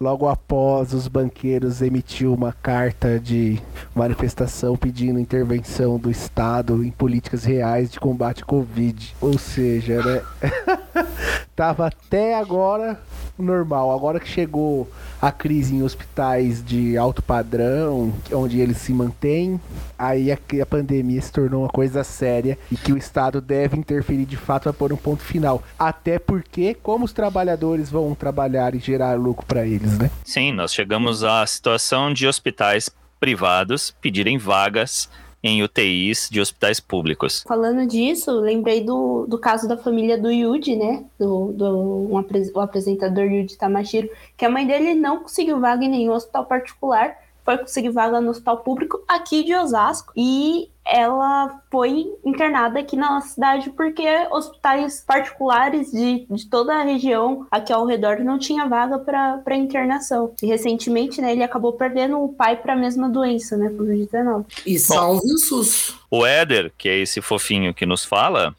[0.00, 3.60] logo após os banqueiros emitir uma carta de
[3.94, 9.14] manifestação pedindo intervenção do Estado em políticas reais de combate à Covid.
[9.20, 10.22] Ou seja, né?
[11.54, 12.98] Tava até agora
[13.38, 13.92] normal.
[13.92, 14.88] Agora que chegou
[15.20, 19.60] a crise em hospitais de alto padrão, onde eles se mantêm,
[19.98, 24.24] aí a, a pandemia se tornou uma coisa séria e que o Estado deve interferir
[24.24, 25.62] de fato para pôr um ponto final.
[25.78, 30.10] Até porque, como os trabalhadores vão trabalhar e gerar lucro para eles, né?
[30.24, 35.08] Sim, nós chegamos à situação de hospitais privados pedirem vagas
[35.42, 37.44] em UTIs de hospitais públicos.
[37.46, 41.04] Falando disso, lembrei do, do caso da família do Yuji, né?
[41.18, 45.88] Do, do um, o apresentador Yuji Tamashiro, que a mãe dele não conseguiu vaga em
[45.88, 47.16] nenhum hospital particular
[47.48, 53.18] foi conseguir vaga no hospital público aqui de Osasco e ela foi internada aqui na
[53.22, 58.98] cidade porque hospitais particulares de, de toda a região aqui ao redor não tinha vaga
[58.98, 60.34] para internação.
[60.42, 64.44] E recentemente, né, ele acabou perdendo o pai para a mesma doença, né, Covid-19.
[64.66, 65.94] E salve o SUS.
[66.10, 68.54] O Éder, que é esse fofinho que nos fala,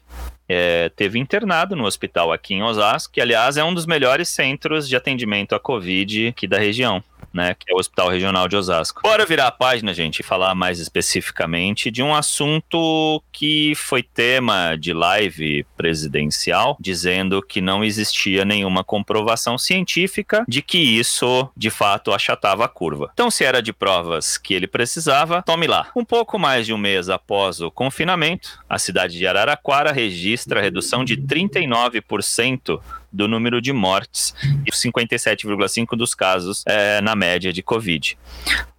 [0.52, 4.88] é, teve internado no hospital aqui em Osasco, que aliás é um dos melhores centros
[4.88, 7.00] de atendimento à Covid aqui da região
[7.32, 9.02] né, que é o Hospital Regional de Osasco.
[9.02, 14.76] Bora virar a página, gente, e falar mais especificamente de um assunto que foi tema
[14.76, 22.12] de live presidencial, dizendo que não existia nenhuma comprovação científica de que isso, de fato,
[22.12, 23.10] achatava a curva.
[23.12, 25.90] Então, se era de provas que ele precisava, tome lá.
[25.94, 31.04] Um pouco mais de um mês após o confinamento, a cidade de Araraquara registra redução
[31.04, 32.80] de 39%
[33.12, 34.34] do número de mortes
[34.66, 38.16] e 57,5% dos casos é, na média de Covid.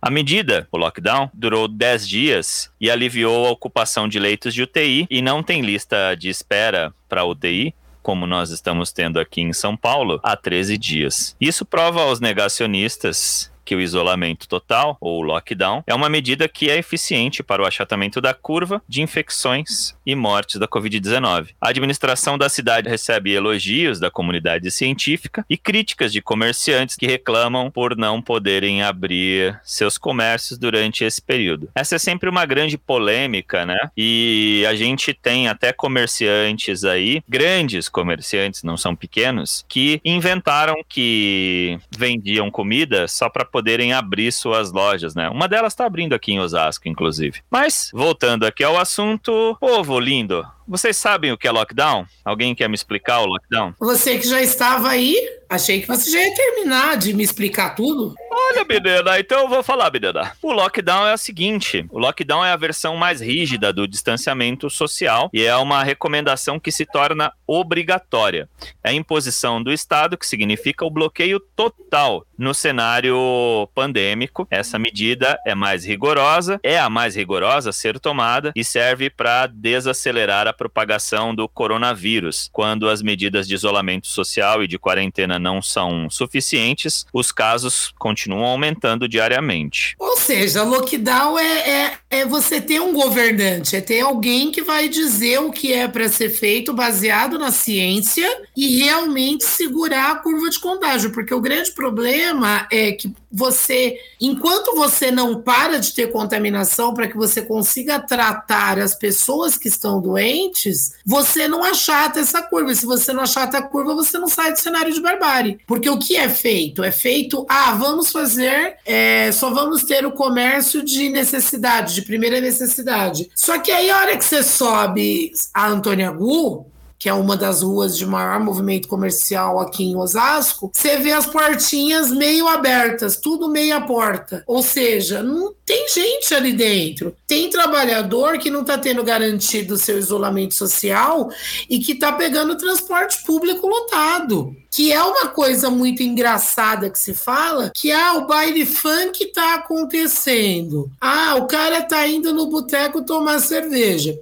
[0.02, 5.06] A medida, o lockdown, durou 10 dias e aliviou a ocupação de leitos de UTI
[5.10, 9.78] e não tem lista de espera para UTI, como nós estamos tendo aqui em São
[9.78, 11.36] Paulo, há 13 dias.
[11.40, 16.78] Isso prova aos negacionistas que o isolamento total, ou lockdown, é uma medida que é
[16.78, 21.50] eficiente para o achatamento da curva de infecções e mortes da Covid-19.
[21.60, 27.70] A administração da cidade recebe elogios da comunidade científica e críticas de comerciantes que reclamam
[27.72, 31.70] por não poderem abrir seus comércios durante esse período.
[31.76, 33.90] Essa é sempre uma grande polêmica, né?
[33.96, 41.80] E a gente tem até comerciantes aí, grandes comerciantes, não são pequenos, que inventaram que
[41.96, 45.30] vendiam comida só para poderem abrir suas lojas, né?
[45.30, 47.42] Uma delas está abrindo aqui em Osasco, inclusive.
[47.50, 52.06] Mas, voltando aqui ao assunto, povo lindo, vocês sabem o que é lockdown?
[52.24, 53.76] Alguém quer me explicar o lockdown?
[53.78, 55.18] Você que já estava aí,
[55.50, 58.16] achei que você já ia terminar de me explicar tudo.
[58.32, 60.32] Olha, Bidena, então eu vou falar, Bidena.
[60.42, 65.30] O lockdown é o seguinte: o lockdown é a versão mais rígida do distanciamento social
[65.34, 68.48] e é uma recomendação que se torna obrigatória.
[68.82, 74.48] É a imposição do Estado, que significa o bloqueio total no cenário pandêmico.
[74.50, 79.48] Essa medida é mais rigorosa, é a mais rigorosa a ser tomada e serve para
[79.48, 82.48] desacelerar a propagação do coronavírus.
[82.54, 88.46] Quando as medidas de isolamento social e de quarentena não são suficientes, os casos continuam
[88.46, 89.96] aumentando diariamente.
[89.98, 94.88] Ou seja, lockdown é, é, é você ter um governante, é ter alguém que vai
[94.88, 100.48] dizer o que é para ser feito baseado na ciência e realmente segurar a curva
[100.48, 106.12] de contágio, porque o grande problema é que você, enquanto você não para de ter
[106.12, 112.42] contaminação para que você consiga tratar as pessoas que estão doentes, você não achata essa
[112.42, 112.76] curva.
[112.76, 115.60] Se você não achata a curva, você não sai do cenário de barbárie.
[115.66, 116.84] Porque o que é feito?
[116.84, 122.42] É feito, ah, vamos fazer, é, só vamos ter o comércio de necessidade, de primeira
[122.42, 123.30] necessidade.
[123.36, 126.71] Só que aí, a hora que você sobe a Antônia Gu,
[127.02, 131.26] que é uma das ruas de maior movimento comercial aqui em Osasco, você vê as
[131.26, 134.44] portinhas meio abertas, tudo meia porta.
[134.46, 137.16] Ou seja, não tem gente ali dentro.
[137.26, 141.32] Tem trabalhador que não está tendo garantido o seu isolamento social
[141.68, 144.56] e que está pegando transporte público lotado.
[144.72, 149.56] Que é uma coisa muito engraçada que se fala, que ah, o baile funk tá
[149.56, 150.90] acontecendo.
[151.00, 154.18] Ah, o cara tá indo no boteco tomar cerveja.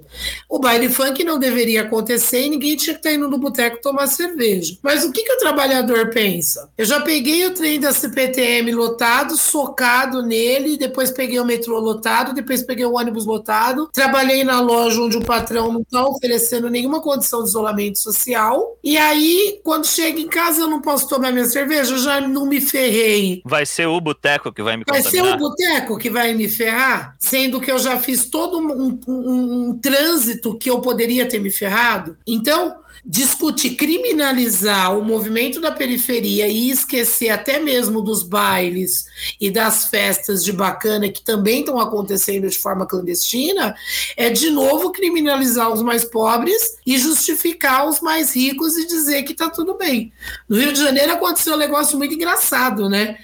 [0.48, 3.80] O baile funk não deveria acontecer e ninguém tinha que estar tá indo no boteco
[3.80, 4.76] tomar cerveja.
[4.82, 6.68] Mas o que, que o trabalhador pensa?
[6.76, 12.34] Eu já peguei o trem da CPTM lotado, socado nele, depois peguei o metrô lotado,
[12.34, 17.00] depois peguei o ônibus lotado, trabalhei na loja onde o patrão não tá oferecendo nenhuma
[17.00, 18.76] condição de isolamento social.
[18.82, 22.46] E aí, quando chega em casa, eu não posso tomar minha cerveja, eu já não
[22.46, 23.42] me ferrei.
[23.44, 27.14] Vai ser o boteco que vai me Vai ser o boteco que vai me ferrar,
[27.18, 31.50] sendo que eu já fiz todo um, um, um trânsito que eu poderia ter me
[31.50, 32.16] ferrado.
[32.26, 39.06] Então, discutir, criminalizar o movimento da periferia e esquecer até mesmo dos bailes
[39.40, 43.74] e das festas de bacana que também estão acontecendo de forma clandestina,
[44.16, 49.32] é de novo criminalizar os mais pobres e justificar os mais ricos e dizer que
[49.32, 50.12] está tudo bem.
[50.48, 53.18] No Rio de Janeiro aconteceu um negócio muito engraçado, né?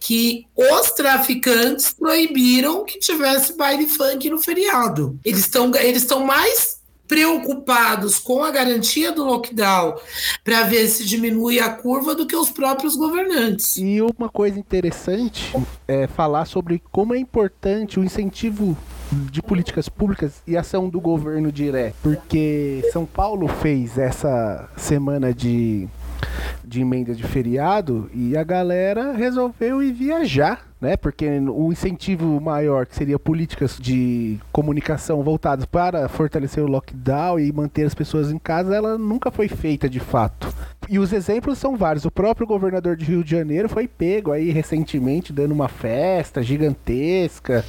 [0.00, 5.18] Que os traficantes proibiram que tivesse baile funk no feriado.
[5.24, 6.75] Eles estão eles mais
[7.06, 9.96] preocupados com a garantia do lockdown
[10.44, 13.76] para ver se diminui a curva do que os próprios governantes.
[13.76, 15.52] E uma coisa interessante
[15.86, 18.76] é falar sobre como é importante o incentivo
[19.30, 25.88] de políticas públicas e ação do governo direto, porque São Paulo fez essa semana de
[26.64, 30.96] de emenda de feriado e a galera resolveu ir viajar né?
[30.96, 37.52] Porque o incentivo maior, que seria políticas de comunicação voltadas para fortalecer o lockdown e
[37.52, 40.52] manter as pessoas em casa, ela nunca foi feita de fato.
[40.88, 42.04] E os exemplos são vários.
[42.04, 47.64] O próprio governador de Rio de Janeiro foi pego aí recentemente dando uma festa gigantesca.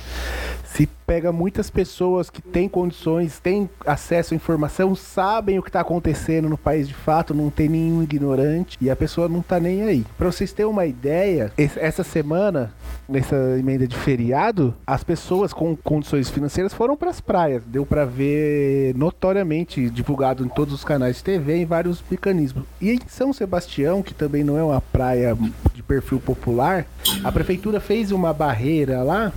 [0.78, 5.82] Se pega muitas pessoas que têm condições, têm acesso à informação, sabem o que está
[5.82, 9.82] acontecendo no país de fato, não tem nenhum ignorante e a pessoa não está nem
[9.82, 10.06] aí.
[10.16, 12.72] Para vocês terem uma ideia, essa semana
[13.10, 17.64] nessa emenda de feriado, as pessoas com condições financeiras foram para as praias.
[17.66, 22.66] Deu para ver notoriamente divulgado em todos os canais de TV, em vários mecanismos.
[22.80, 25.36] E em São Sebastião, que também não é uma praia
[25.74, 26.86] de perfil popular,
[27.24, 29.34] a prefeitura fez uma barreira lá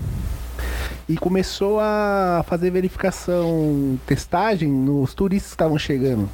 [1.10, 6.28] e começou a fazer verificação, testagem nos turistas que estavam chegando.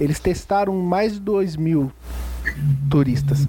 [0.00, 1.92] Eles testaram mais de 2 mil
[2.90, 3.46] turistas.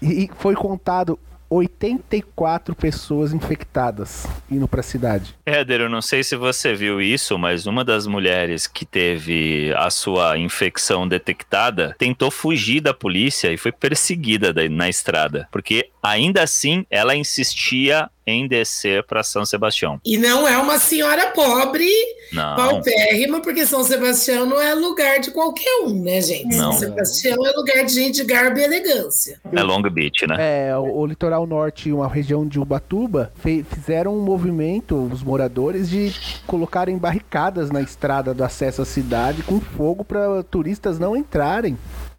[0.00, 1.16] E foi contado
[1.48, 5.34] 84 pessoas infectadas indo para a cidade.
[5.44, 9.90] Éder, eu não sei se você viu isso, mas uma das mulheres que teve a
[9.90, 16.86] sua infecção detectada tentou fugir da polícia e foi perseguida na estrada, porque ainda assim
[16.90, 20.00] ela insistia em descer para São Sebastião.
[20.04, 21.90] E não é uma senhora pobre,
[22.32, 22.56] não.
[22.56, 26.56] paupérrima, porque São Sebastião não é lugar de qualquer um, né, gente?
[26.56, 26.72] Não.
[26.72, 29.40] São Sebastião é lugar de gente de garbo e elegância.
[29.52, 30.68] É Long Beach, né?
[30.68, 35.88] É, o, o litoral norte, uma região de Ubatuba, fe, fizeram um movimento, os moradores,
[35.88, 36.14] de
[36.46, 41.76] colocarem barricadas na estrada do acesso à cidade com fogo para turistas não entrarem.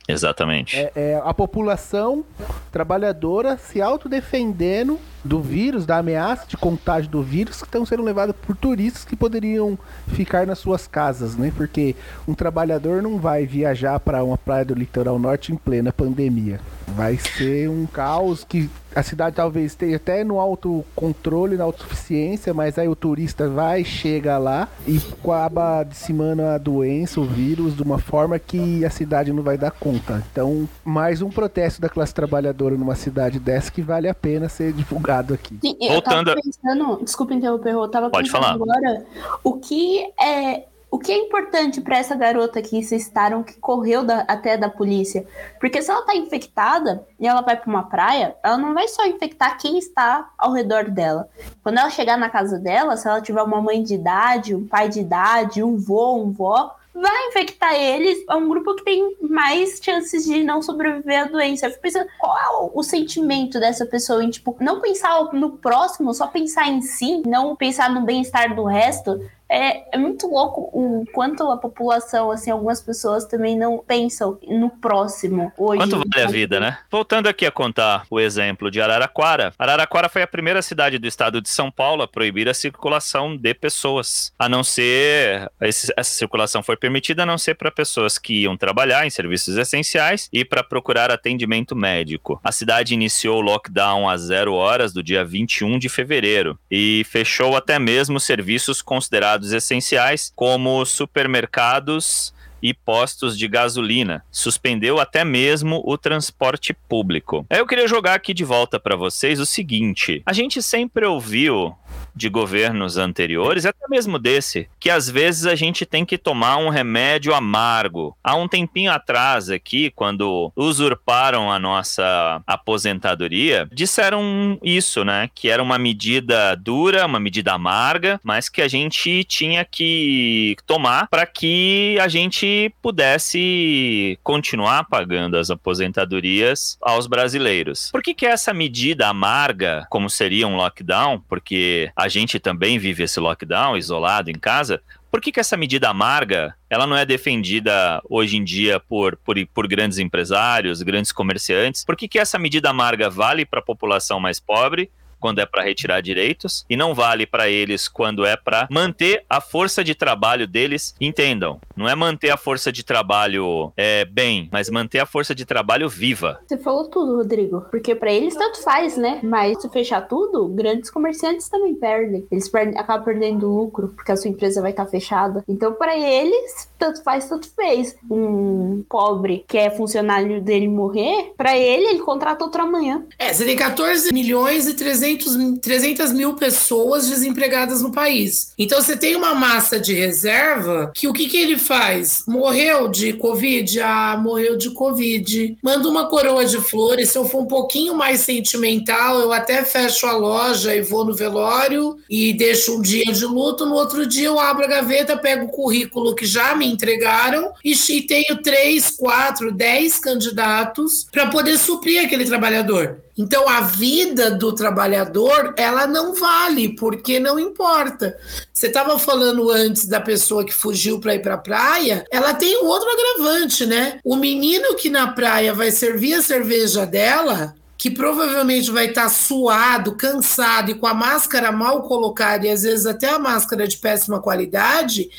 [0.07, 0.77] Exatamente.
[0.77, 2.25] É, é, a população
[2.71, 8.35] trabalhadora se autodefendendo do vírus, da ameaça de contágio do vírus, que estão sendo levados
[8.35, 11.51] por turistas que poderiam ficar nas suas casas, né?
[11.55, 11.95] Porque
[12.27, 16.59] um trabalhador não vai viajar para uma praia do litoral norte em plena pandemia.
[16.87, 22.77] Vai ser um caos que a cidade talvez esteja até no autocontrole, na autossuficiência, mas
[22.77, 27.97] aí o turista vai, chega lá e acaba dissimando a doença, o vírus, de uma
[27.97, 30.23] forma que a cidade não vai dar conta.
[30.31, 34.73] Então, mais um protesto da classe trabalhadora numa cidade dessa que vale a pena ser
[34.73, 35.57] divulgado aqui.
[35.61, 38.55] Sim, eu Voltando tava pensando, desculpa interromper, eu tava Pode pensando falar.
[38.55, 39.05] agora
[39.43, 44.19] o que é o que é importante para essa garota que citaram que correu da,
[44.27, 45.25] até da polícia?
[45.59, 49.03] Porque se ela tá infectada e ela vai para uma praia, ela não vai só
[49.07, 51.27] infectar quem está ao redor dela.
[51.63, 54.87] Quando ela chegar na casa dela, se ela tiver uma mãe de idade, um pai
[54.87, 58.23] de idade, um vô, um vó, vai infectar eles.
[58.29, 61.65] É um grupo que tem mais chances de não sobreviver à doença.
[61.65, 66.13] Eu fico pensando, qual é o, sentimento dessa pessoa em, tipo, não pensar no próximo,
[66.13, 69.19] só pensar em si, não pensar no bem-estar do resto
[69.53, 74.69] é, é muito louco o quanto a população, assim, algumas pessoas também não pensam no
[74.69, 75.79] próximo hoje.
[75.79, 76.79] Quanto vale a vida, né?
[76.89, 79.53] Voltando aqui a contar o exemplo de Araraquara.
[79.59, 83.53] Araraquara foi a primeira cidade do estado de São Paulo a proibir a circulação de
[83.53, 84.33] pessoas.
[84.39, 85.51] A não ser.
[85.61, 90.29] Essa circulação foi permitida a não ser para pessoas que iam trabalhar em serviços essenciais
[90.33, 92.39] e para procurar atendimento médico.
[92.43, 97.55] A cidade iniciou o lockdown às zero horas do dia 21 de fevereiro e fechou
[97.55, 104.23] até mesmo serviços considerados essenciais, como supermercados e postos de gasolina.
[104.31, 107.45] Suspendeu até mesmo o transporte público.
[107.49, 111.75] Aí eu queria jogar aqui de volta para vocês o seguinte: a gente sempre ouviu
[112.15, 116.69] de governos anteriores, até mesmo desse, que às vezes a gente tem que tomar um
[116.69, 118.15] remédio amargo.
[118.23, 125.29] Há um tempinho atrás aqui, quando usurparam a nossa aposentadoria, disseram isso, né?
[125.33, 131.07] Que era uma medida dura, uma medida amarga, mas que a gente tinha que tomar
[131.07, 132.45] para que a gente
[132.81, 137.89] pudesse continuar pagando as aposentadorias aos brasileiros.
[137.91, 143.03] Por que, que essa medida amarga, como seria um lockdown, porque a gente também vive
[143.03, 144.81] esse lockdown isolado em casa,
[145.13, 149.35] por que, que essa medida amarga ela não é defendida hoje em dia por, por,
[149.53, 151.85] por grandes empresários, grandes comerciantes?
[151.85, 154.89] Por que, que essa medida amarga vale para a população mais pobre
[155.23, 159.39] quando é para retirar direitos e não vale para eles quando é para manter a
[159.39, 160.93] força de trabalho deles.
[160.99, 165.45] Entendam, não é manter a força de trabalho é, bem, mas manter a força de
[165.45, 166.41] trabalho viva.
[166.45, 169.21] Você falou tudo, Rodrigo, porque para eles tanto faz, né?
[169.23, 172.27] Mas se fechar tudo, grandes comerciantes também perdem.
[172.29, 175.41] Eles perdem, acabam perdendo lucro porque a sua empresa vai estar tá fechada.
[175.47, 177.95] Então, para eles, tanto faz, tanto fez.
[178.11, 183.05] Um pobre que é funcionário dele morrer, para ele, ele contrata outro amanhã.
[183.17, 188.51] É, você tem 14 milhões e 300 300, 300 mil pessoas desempregadas no país.
[188.57, 192.23] Então você tem uma massa de reserva que o que, que ele faz?
[192.27, 193.79] Morreu de Covid?
[193.81, 195.57] Ah, morreu de Covid.
[195.61, 197.09] Manda uma coroa de flores.
[197.09, 201.13] Se eu for um pouquinho mais sentimental, eu até fecho a loja e vou no
[201.13, 203.65] velório e deixo um dia de luto.
[203.65, 207.73] No outro dia eu abro a gaveta, pego o currículo que já me entregaram e,
[208.01, 213.01] tenho três, quatro, dez candidatos para poder suprir aquele trabalhador.
[213.17, 218.17] Então a vida do trabalhador, ela não vale, porque não importa.
[218.51, 222.57] Você estava falando antes da pessoa que fugiu para ir para a praia, ela tem
[222.63, 223.99] outro agravante, né?
[224.03, 229.09] O menino que na praia vai servir a cerveja dela, que provavelmente vai estar tá
[229.09, 233.75] suado, cansado e com a máscara mal colocada e às vezes até a máscara de
[233.75, 235.09] péssima qualidade,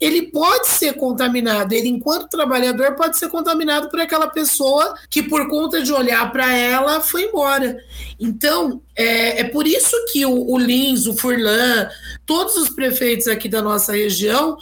[0.00, 1.74] ele pode ser contaminado.
[1.74, 6.50] Ele, enquanto trabalhador, pode ser contaminado por aquela pessoa que, por conta de olhar para
[6.56, 7.76] ela, foi embora.
[8.18, 11.88] Então, é, é por isso que o, o Lins, o Furlan,
[12.24, 14.56] todos os prefeitos aqui da nossa região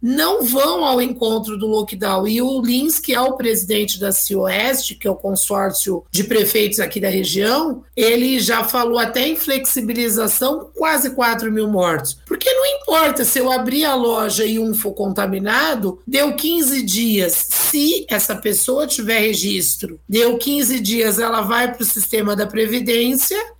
[0.00, 2.26] não vão ao encontro do lockdown.
[2.28, 6.78] E o Lins, que é o presidente da CIOeste, que é o consórcio de prefeitos
[6.78, 12.16] aqui da região, ele já falou até em flexibilização, quase 4 mil mortos.
[12.26, 17.46] Porque não importa se eu abrir a loja e um for contaminado, deu 15 dias.
[17.50, 22.99] Se essa pessoa tiver registro, deu 15 dias, ela vai para o sistema da Previdência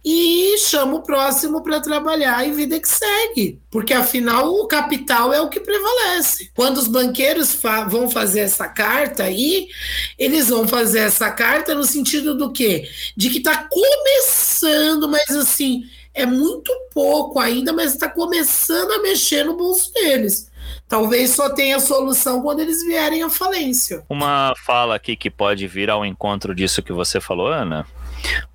[0.05, 3.61] e chama o próximo para trabalhar e vida que segue.
[3.71, 6.51] Porque afinal o capital é o que prevalece.
[6.55, 9.69] Quando os banqueiros fa vão fazer essa carta aí,
[10.19, 12.89] eles vão fazer essa carta no sentido do quê?
[13.17, 15.85] De que está começando, mas assim,
[16.15, 20.51] é muito pouco ainda, mas está começando a mexer no bolso deles.
[20.89, 24.05] Talvez só tenha solução quando eles vierem à falência.
[24.09, 27.87] Uma fala aqui que pode vir ao encontro disso que você falou, Ana.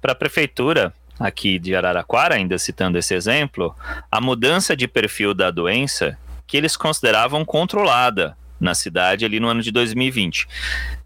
[0.01, 3.75] Para a prefeitura, aqui de Araraquara, ainda citando esse exemplo,
[4.11, 9.61] a mudança de perfil da doença que eles consideravam controlada na cidade ali no ano
[9.61, 10.47] de 2020.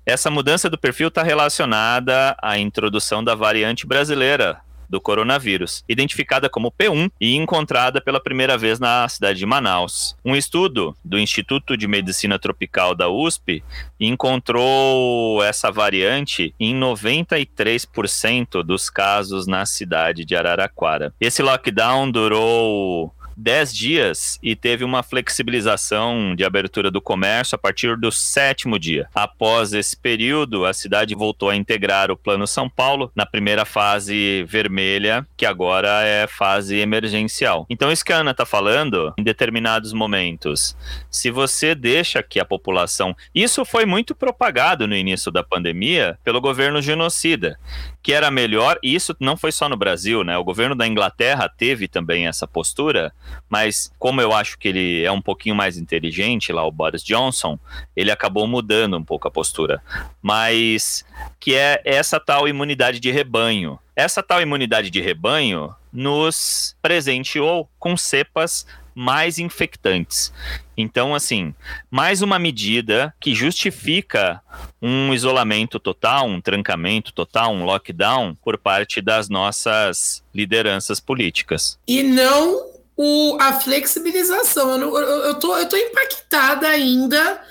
[0.06, 4.60] Essa mudança do perfil está relacionada à introdução da variante brasileira
[4.90, 10.16] do coronavírus, identificada como P1 e encontrada pela primeira vez na cidade de Manaus.
[10.26, 13.64] Um estudo do Instituto de Medicina Tropical da USP
[14.00, 21.14] encontrou essa variante em 93% dos casos na cidade de Araraquara.
[21.20, 27.96] Esse lockdown durou 10 dias e teve uma flexibilização de abertura do comércio a partir
[27.98, 29.08] do sétimo dia.
[29.16, 34.44] Após esse período, a cidade voltou a integrar o Plano São Paulo na primeira fase
[34.44, 37.66] vermelha, que agora é fase emergencial.
[37.70, 40.76] Então, isso que a Ana está falando, em determinados momentos,
[41.10, 43.16] se você deixa que a população.
[43.34, 47.58] Isso foi muito propagado no início da pandemia pelo governo genocida,
[48.04, 50.38] que era melhor, e isso não foi só no Brasil, né?
[50.38, 53.14] O governo da Inglaterra teve também essa postura,
[53.50, 57.58] mas como eu acho que ele é um pouquinho mais inteligente lá, o Boris Johnson,
[57.96, 59.82] ele acabou mudando um pouco a postura.
[60.22, 61.06] Mas
[61.40, 63.80] que é essa tal imunidade de rebanho.
[63.96, 68.66] Essa tal imunidade de rebanho nos presenteou com cepas
[69.00, 70.34] mais infectantes.
[70.76, 71.54] Então, assim,
[71.90, 74.42] mais uma medida que justifica
[74.82, 81.80] um isolamento total, um trancamento total, um lockdown por parte das nossas lideranças políticas.
[81.88, 84.78] E não o, a flexibilização.
[84.78, 87.42] Eu, eu, eu, tô, eu tô impactada ainda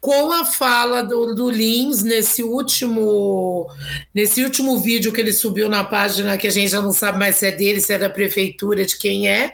[0.00, 3.70] com a fala do, do Lins nesse último,
[4.14, 7.36] nesse último vídeo que ele subiu na página, que a gente já não sabe mais
[7.36, 9.52] se é dele, se é da prefeitura, de quem é,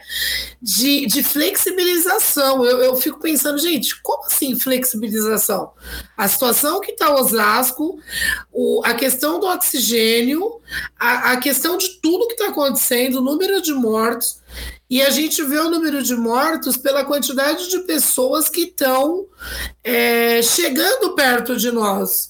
[0.61, 2.63] de, de flexibilização.
[2.63, 5.71] Eu, eu fico pensando, gente, como assim flexibilização?
[6.15, 7.99] A situação que está Osasco,
[8.53, 10.61] o, a questão do oxigênio,
[10.97, 14.39] a, a questão de tudo que está acontecendo, o número de mortos.
[14.91, 19.25] E a gente vê o número de mortos pela quantidade de pessoas que estão
[19.81, 22.29] é, chegando perto de nós.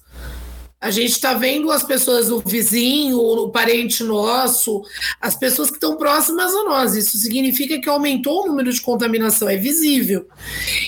[0.80, 4.84] A gente está vendo as pessoas, o vizinho, o parente nosso,
[5.20, 6.96] as pessoas que estão próximas a nós.
[6.96, 10.28] Isso significa que aumentou o número de contaminação, é visível.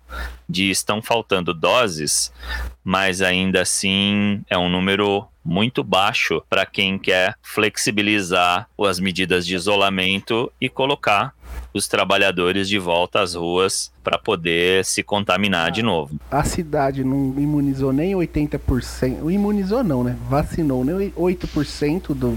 [0.49, 2.33] de estão faltando doses,
[2.85, 9.55] mas ainda assim é um número muito baixo para quem quer flexibilizar as medidas de
[9.55, 11.35] isolamento e colocar
[11.73, 16.19] os trabalhadores de volta às ruas para poder se contaminar de novo.
[16.31, 20.17] A cidade não imunizou nem 80%, imunizou não, né?
[20.29, 22.37] Vacinou nem 8% do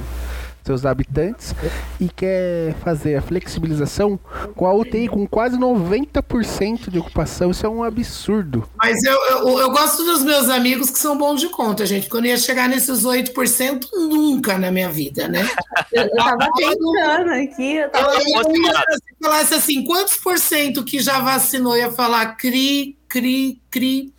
[0.63, 1.55] seus habitantes
[1.99, 4.19] e quer fazer a flexibilização
[4.55, 7.51] com a UTI com quase 90% de ocupação.
[7.51, 8.67] Isso é um absurdo.
[8.81, 12.09] Mas eu, eu, eu, gosto dos meus amigos que são bons de conta, gente.
[12.09, 15.47] Quando ia chegar nesses 8%, nunca na minha vida, né?
[15.91, 17.75] Eu, eu tava pensando aqui.
[17.75, 18.19] Eu tava...
[18.19, 24.13] Se falasse assim, quantos por cento que já vacinou ia falar CRI, CRI, CRI.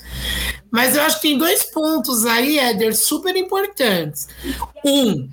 [0.73, 4.27] Mas eu acho que tem dois pontos aí, Éder, super importantes.
[4.83, 5.29] Um,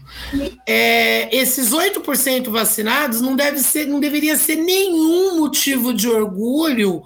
[0.68, 7.04] é, esses 8% vacinados não, deve ser, não deveria ser nenhum motivo de orgulho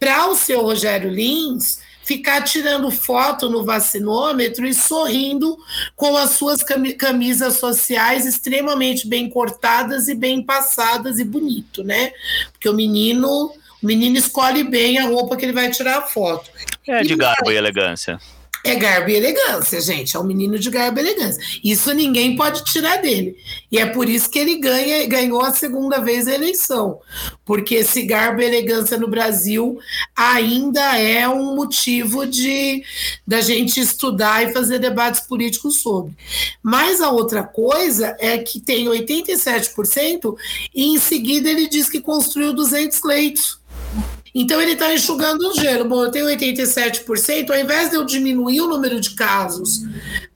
[0.00, 5.56] para o seu Rogério Lins ficar tirando foto no vacinômetro e sorrindo
[5.94, 6.60] com as suas
[6.98, 12.10] camisas sociais extremamente bem cortadas e bem passadas e bonito, né?
[12.50, 13.52] Porque o menino
[13.82, 16.50] o menino escolhe bem a roupa que ele vai tirar a foto.
[16.86, 18.18] É de garbo e elegância.
[18.62, 20.14] É garbo e elegância, gente.
[20.14, 21.42] É um menino de garbo e elegância.
[21.64, 23.36] Isso ninguém pode tirar dele.
[23.72, 26.98] E é por isso que ele ganha, ganhou a segunda vez a eleição.
[27.44, 29.78] Porque esse garbo e elegância no Brasil
[30.14, 32.84] ainda é um motivo de
[33.26, 36.12] da gente estudar e fazer debates políticos sobre.
[36.62, 40.36] Mas a outra coisa é que tem 87%
[40.74, 43.59] e em seguida ele diz que construiu 200 leitos.
[44.34, 45.88] Então ele está enxugando o gelo.
[45.88, 49.82] Bom, eu tenho 87%, ao invés de eu diminuir o número de casos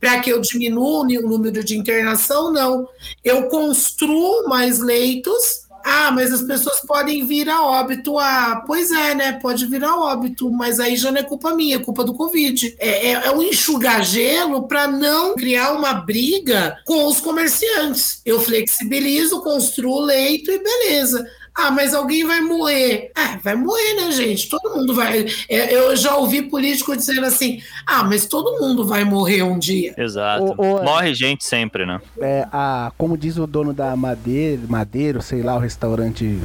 [0.01, 2.89] para que eu diminua o número de internação, não.
[3.25, 8.19] Eu construo mais leitos ah, mas as pessoas podem vir a óbito.
[8.19, 9.33] Ah, pois é, né?
[9.33, 12.75] Pode vir a óbito, mas aí já não é culpa minha, é culpa do Covid.
[12.79, 18.23] É, é, é um enxugar gelo para não criar uma briga com os comerciantes.
[18.25, 21.29] Eu flexibilizo, construo leito e beleza.
[21.57, 23.13] Ah, mas alguém vai morrer.
[23.15, 24.49] Ah, vai morrer, né, gente?
[24.49, 25.27] Todo mundo vai.
[25.49, 29.95] É, eu já ouvi político dizendo assim: ah, mas todo mundo vai morrer um dia.
[29.97, 30.55] Exato.
[30.59, 32.01] O, o, Morre gente sempre, né?
[32.21, 36.41] É, a, como diz o dono da Madeira, Madeiro, sei lá, o restaurante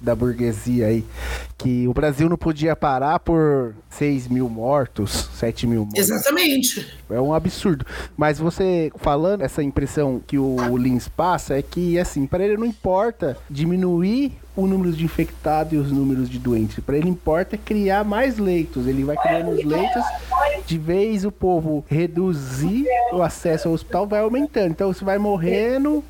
[0.00, 1.04] da burguesia aí,
[1.58, 5.98] que o Brasil não podia parar por 6 mil mortos, 7 mil mortos.
[5.98, 6.86] Exatamente.
[7.10, 7.84] É um absurdo.
[8.16, 12.66] Mas você falando, essa impressão que o Lins passa é que, assim, para ele não
[12.66, 16.82] importa diminuir o número de infectados e os números de doentes.
[16.84, 18.86] Para ele importa criar mais leitos.
[18.86, 20.02] Ele vai criando os leitos.
[20.66, 24.70] De vez o povo reduzir o acesso ao hospital, vai aumentando.
[24.70, 26.04] Então você vai morrendo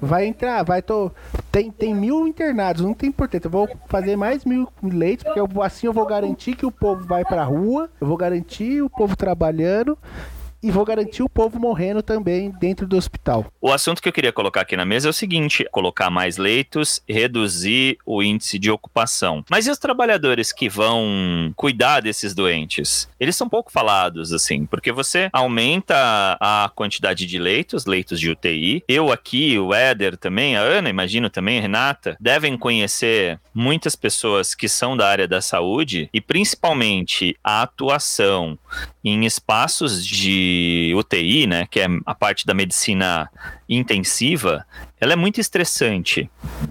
[0.00, 1.10] vai entrar, vai tô
[1.52, 3.46] tem tem mil internados, não tem importância.
[3.46, 7.06] Eu vou fazer mais mil leitos porque eu, assim eu vou garantir que o povo
[7.06, 9.98] vai para rua, eu vou garantir o povo trabalhando
[10.62, 13.46] e vou garantir o povo morrendo também dentro do hospital.
[13.60, 17.02] O assunto que eu queria colocar aqui na mesa é o seguinte: colocar mais leitos,
[17.08, 19.44] reduzir o índice de ocupação.
[19.50, 23.08] Mas e os trabalhadores que vão cuidar desses doentes?
[23.18, 25.94] Eles são pouco falados, assim, porque você aumenta
[26.40, 28.84] a quantidade de leitos, leitos de UTI.
[28.88, 34.54] Eu aqui, o Éder também, a Ana, imagino também, a Renata, devem conhecer muitas pessoas
[34.54, 38.58] que são da área da saúde e principalmente a atuação
[39.04, 43.30] em espaços de UTI, né, que é a parte da medicina
[43.68, 44.66] intensiva,
[45.00, 46.30] ela é muito estressante.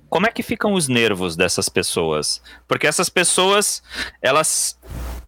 [0.10, 2.42] Como é que ficam os nervos dessas pessoas?
[2.68, 3.82] Porque essas pessoas,
[4.22, 4.78] elas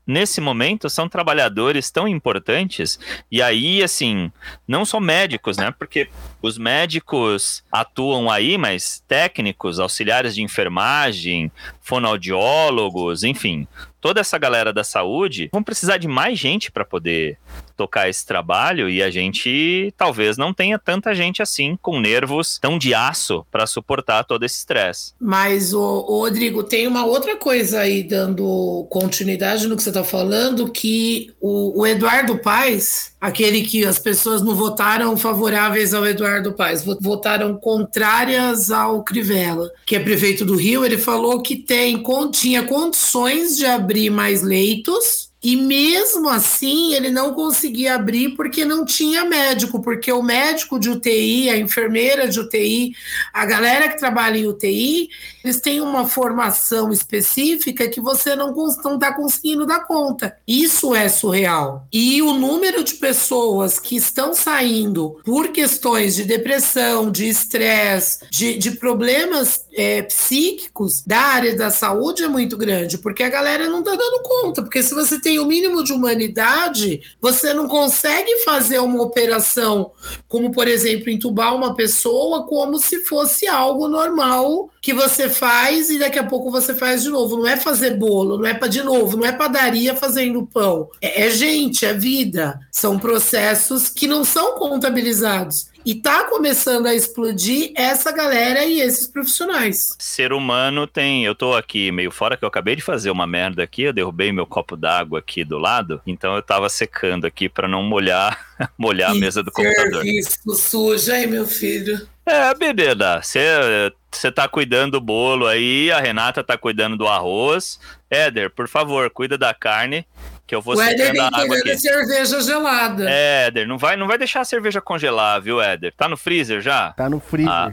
[0.05, 2.99] nesse momento são trabalhadores tão importantes
[3.31, 4.31] e aí assim
[4.67, 6.09] não só médicos né porque
[6.41, 13.67] os médicos atuam aí mas técnicos auxiliares de enfermagem fonoaudiólogos enfim
[14.01, 17.37] toda essa galera da saúde vão precisar de mais gente para poder
[17.77, 22.77] tocar esse trabalho e a gente talvez não tenha tanta gente assim com nervos tão
[22.77, 25.13] de aço para suportar todo esse estresse.
[25.19, 30.03] Mas, o, o, Rodrigo, tem uma outra coisa aí dando continuidade no que você está
[30.03, 36.53] falando, que o, o Eduardo Paes, aquele que as pessoas não votaram favoráveis ao Eduardo
[36.53, 42.63] Paes, votaram contrárias ao Crivella, que é prefeito do Rio, ele falou que tem, tinha
[42.63, 49.25] condições de abrir mais leitos e mesmo assim, ele não conseguia abrir porque não tinha
[49.25, 52.93] médico, porque o médico de UTI, a enfermeira de UTI,
[53.33, 55.09] a galera que trabalha em UTI,
[55.43, 58.53] eles têm uma formação específica que você não
[58.93, 60.37] está conseguindo dar conta.
[60.47, 61.87] Isso é surreal.
[61.91, 68.57] E o número de pessoas que estão saindo por questões de depressão, de estresse, de,
[68.57, 73.79] de problemas é, psíquicos da área da saúde é muito grande, porque a galera não
[73.79, 74.61] está dando conta.
[74.61, 79.91] Porque se você tem o mínimo de humanidade, você não consegue fazer uma operação,
[80.27, 85.99] como por exemplo, entubar uma pessoa, como se fosse algo normal que você faz e
[85.99, 87.37] daqui a pouco você faz de novo.
[87.37, 90.89] Não é fazer bolo, não é para de novo, não é padaria fazendo pão.
[90.99, 92.59] É, é gente, é vida.
[92.71, 95.70] São processos que não são contabilizados.
[95.85, 99.95] E tá começando a explodir essa galera e esses profissionais.
[99.97, 101.25] Ser humano tem.
[101.25, 104.31] Eu tô aqui meio fora que eu acabei de fazer uma merda aqui, eu derrubei
[104.31, 108.39] meu copo d'água aqui do lado, então eu tava secando aqui para não molhar,
[108.77, 110.05] molhar a mesa do computador.
[110.05, 112.07] Isso suja, hein, meu filho?
[112.25, 117.79] É, menina, você tá cuidando do bolo aí, a Renata tá cuidando do arroz.
[118.09, 120.05] Éder, por favor, cuida da carne
[120.51, 121.77] que eu vou o Éder tem água aqui.
[121.77, 123.09] cerveja gelada.
[123.09, 125.93] É, Éder, não vai, não vai deixar a cerveja congelar, viu, Éder?
[125.95, 126.91] Tá no freezer já?
[126.91, 127.49] Tá no freezer.
[127.49, 127.71] Ah,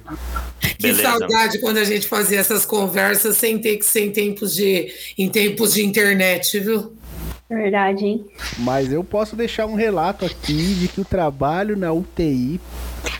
[0.60, 1.02] que beleza.
[1.02, 5.28] saudade quando a gente fazia essas conversas sem ter que ser em tempos de, em
[5.28, 6.96] tempos de internet, viu?
[7.50, 8.24] Verdade, hein?
[8.58, 12.60] Mas eu posso deixar um relato aqui de que o trabalho na UTI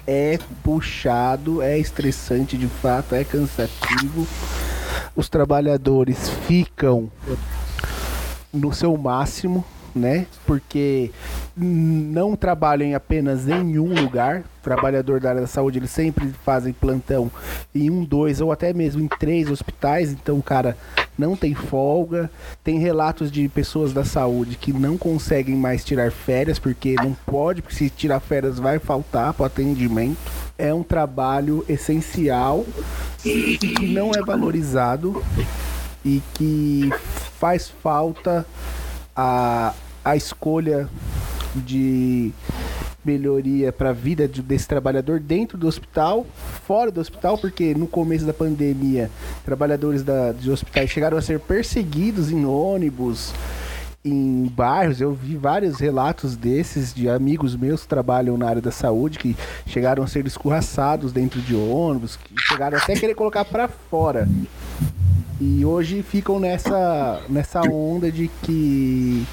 [0.07, 4.25] é puxado, é estressante de fato, é cansativo.
[5.17, 7.11] Os trabalhadores ficam
[8.53, 10.27] no seu máximo, né?
[10.47, 11.11] Porque
[11.57, 14.41] não trabalham apenas em um lugar.
[14.41, 17.31] O trabalhador da área da saúde, eles sempre fazem plantão
[17.75, 20.13] em um, dois ou até mesmo em três hospitais.
[20.13, 20.77] Então, o cara
[21.17, 22.31] não tem folga.
[22.63, 27.63] Tem relatos de pessoas da saúde que não conseguem mais tirar férias porque não pode,
[27.63, 30.19] porque se tirar férias vai faltar para atendimento.
[30.57, 32.65] É um trabalho essencial
[33.23, 35.23] que não é valorizado
[36.05, 36.91] e que
[37.39, 38.47] faz falta
[39.15, 39.73] a,
[40.05, 40.89] a escolha
[41.55, 42.33] de
[43.05, 46.27] melhoria para a vida desse trabalhador dentro do hospital,
[46.67, 49.11] fora do hospital, porque no começo da pandemia,
[49.45, 53.33] trabalhadores da, de hospitais chegaram a ser perseguidos em ônibus,
[54.05, 55.01] em bairros.
[55.01, 59.37] Eu vi vários relatos desses de amigos meus que trabalham na área da saúde que
[59.67, 64.29] chegaram a ser escorraçados dentro de ônibus, que chegaram até a querer colocar para fora.
[65.41, 69.25] E hoje ficam nessa, nessa onda de que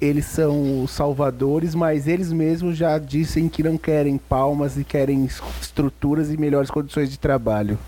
[0.00, 5.28] eles são os salvadores, mas eles mesmos já dizem que não querem palmas e querem
[5.60, 7.78] estruturas e melhores condições de trabalho.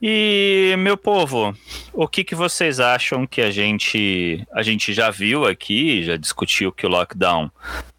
[0.00, 1.56] E meu povo,
[1.92, 6.72] o que, que vocês acham que a gente a gente já viu aqui, já discutiu
[6.72, 7.50] que o lockdown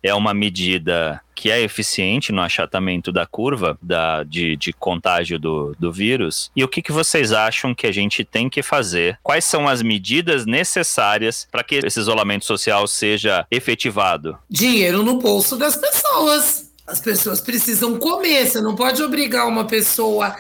[0.04, 5.76] é uma medida que é eficiente no achatamento da curva da, de, de contágio do,
[5.78, 6.50] do vírus.
[6.56, 9.20] E o que, que vocês acham que a gente tem que fazer?
[9.22, 14.38] Quais são as medidas necessárias para que esse isolamento social seja efetivado?
[14.50, 16.65] Dinheiro no bolso das pessoas.
[16.88, 20.36] As pessoas precisam comer, você não pode obrigar uma pessoa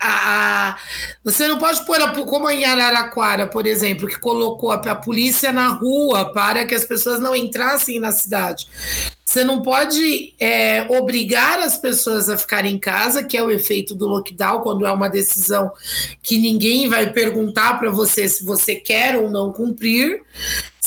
[0.00, 0.78] a.
[1.24, 5.68] Você não pode pôr, a, como em Araraquara, por exemplo, que colocou a, polícia na
[5.68, 8.68] rua para que as pessoas não entrassem na cidade.
[9.24, 13.94] Você não pode é, obrigar as pessoas a ficarem em casa, que é o efeito
[13.94, 15.70] do lockdown, quando é uma decisão
[16.22, 20.22] que ninguém vai perguntar para você se você quer ou não cumprir.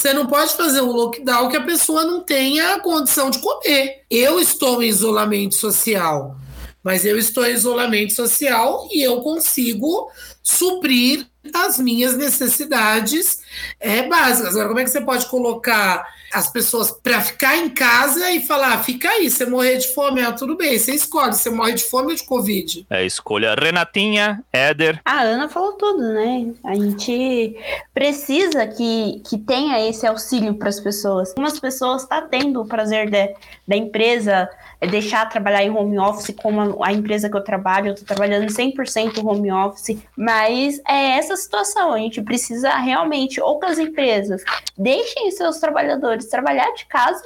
[0.02, 4.02] Você não pode fazer um lockdown que a pessoa não tenha condição de comer.
[4.10, 6.36] Eu estou em isolamento social,
[6.84, 10.10] mas eu estou em isolamento social e eu consigo
[10.42, 13.42] suprir as minhas necessidades
[13.80, 14.56] é, básicas.
[14.56, 16.04] Agora, como é que você pode colocar
[16.34, 20.22] as pessoas para ficar em casa e falar: ah, fica aí, você morrer de fome,
[20.22, 22.86] ah, tudo bem, você escolhe, você morre de fome ou de Covid.
[22.90, 23.56] É escolha.
[23.56, 25.02] Renatinha, Éder.
[25.06, 26.48] A Ana falou tudo, né?
[26.64, 27.56] A gente
[27.94, 31.30] precisa que, que tenha esse auxílio para as pessoas.
[31.30, 33.36] Algumas pessoas estão tá tendo o prazer de,
[33.68, 34.50] da empresa
[34.88, 38.48] deixar trabalhar em home office, como a, a empresa que eu trabalho, eu estou trabalhando
[38.48, 44.44] 100% home office, mas é essa situação, a gente precisa realmente, ou que as empresas
[44.78, 47.24] deixem seus trabalhadores trabalhar de casa,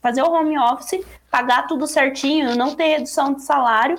[0.00, 1.00] fazer o home office,
[1.30, 3.96] pagar tudo certinho, não ter redução de salário,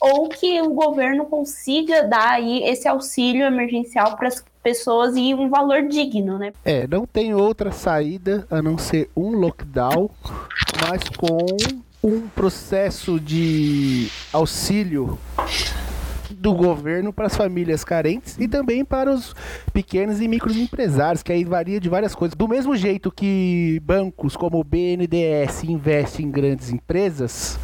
[0.00, 5.48] ou que o governo consiga dar aí esse auxílio emergencial para as pessoas e um
[5.48, 6.52] valor digno, né?
[6.64, 10.10] É, não tem outra saída a não ser um lockdown,
[10.88, 15.16] mas com um processo de auxílio
[16.30, 19.32] do governo para as famílias carentes e também para os
[19.72, 22.34] pequenos e microempresários, que aí varia de várias coisas.
[22.34, 27.56] Do mesmo jeito que bancos como o BNDES investem em grandes empresas,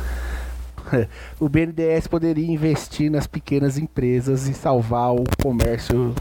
[1.40, 6.14] o BNDES poderia investir nas pequenas empresas e salvar o comércio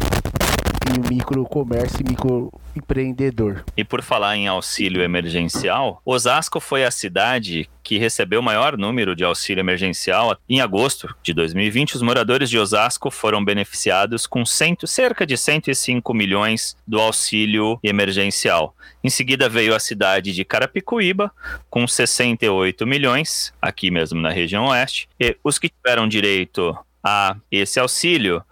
[0.88, 3.64] e o microcomércio e microempreendedor.
[3.76, 9.16] E por falar em auxílio emergencial, Osasco foi a cidade que recebeu o maior número
[9.16, 10.38] de auxílio emergencial.
[10.50, 16.14] Em agosto de 2020, os moradores de Osasco foram beneficiados com cento, cerca de 105
[16.14, 18.76] milhões do auxílio emergencial.
[19.02, 21.32] Em seguida veio a cidade de Carapicuíba,
[21.70, 25.08] com 68 milhões, aqui mesmo na região oeste.
[25.18, 26.78] E os que tiveram direito
[27.08, 28.44] a esse auxílio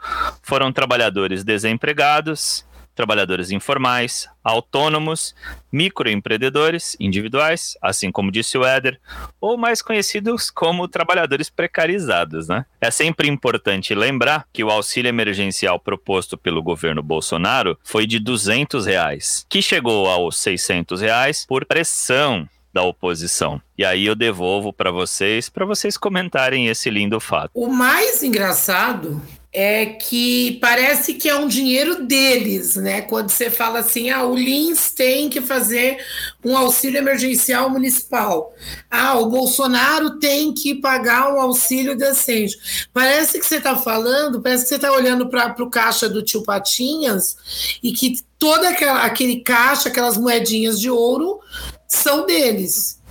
[0.42, 5.36] foram trabalhadores desempregados, trabalhadores informais, autônomos,
[5.72, 8.98] microempreendedores individuais, assim como disse o Éder,
[9.42, 12.48] ou mais conhecidos como trabalhadores precarizados.
[12.48, 12.66] Né?
[12.80, 18.86] É sempre importante lembrar que o auxílio emergencial proposto pelo governo Bolsonaro foi de 200
[18.86, 23.62] reais, que chegou aos 600 reais por pressão da oposição.
[23.78, 27.52] E aí eu devolvo para vocês, para vocês comentarem esse lindo fato.
[27.54, 29.22] O mais engraçado
[29.54, 33.00] é que parece que é um dinheiro deles, né?
[33.00, 35.98] Quando você fala assim, ah, o Lins tem que fazer
[36.44, 38.54] um auxílio emergencial municipal.
[38.92, 42.58] Ah, o Bolsonaro tem que pagar um auxílio decente.
[42.94, 46.44] Parece que você está falando, parece que você está olhando para o caixa do tio
[46.44, 47.38] Patinhas
[47.82, 51.40] e que todo aquela, aquele caixa, aquelas moedinhas de ouro,
[51.88, 53.02] são deles.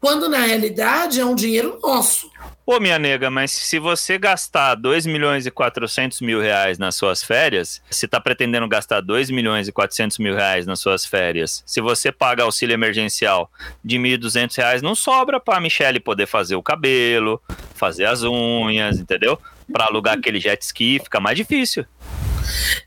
[0.00, 2.30] Quando na realidade é um dinheiro nosso.
[2.64, 7.24] Pô, minha nega, mas se você gastar 2 milhões e 400 mil reais nas suas
[7.24, 11.80] férias, se tá pretendendo gastar 2 milhões e 400 mil reais nas suas férias, se
[11.80, 13.50] você paga auxílio emergencial
[13.82, 17.42] de 1.200 reais, não sobra pra Michelle poder fazer o cabelo,
[17.74, 19.38] fazer as unhas, entendeu?
[19.72, 21.86] Para alugar aquele jet ski, fica mais difícil.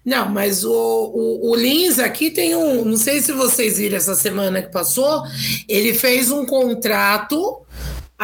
[0.06, 2.86] Não, mas o, o, o, Lins aqui tem um.
[2.86, 5.24] Não sei se vocês viram essa semana que passou.
[5.68, 7.66] Ele fez um contrato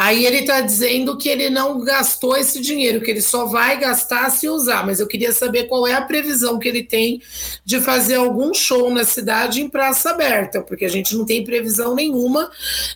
[0.00, 4.30] Aí ele está dizendo que ele não gastou esse dinheiro, que ele só vai gastar
[4.30, 4.86] se usar.
[4.86, 7.20] Mas eu queria saber qual é a previsão que ele tem
[7.64, 11.96] de fazer algum show na cidade em praça aberta, porque a gente não tem previsão
[11.96, 12.48] nenhuma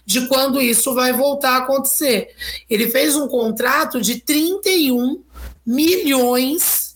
[0.07, 2.29] de quando isso vai voltar a acontecer.
[2.71, 5.25] Ele fez um contrato de 31
[5.67, 6.92] milhões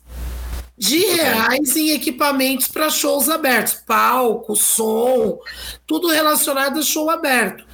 [0.76, 5.38] de reais em equipamentos para shows abertos, palco, som,
[5.86, 7.64] tudo relacionado a show aberto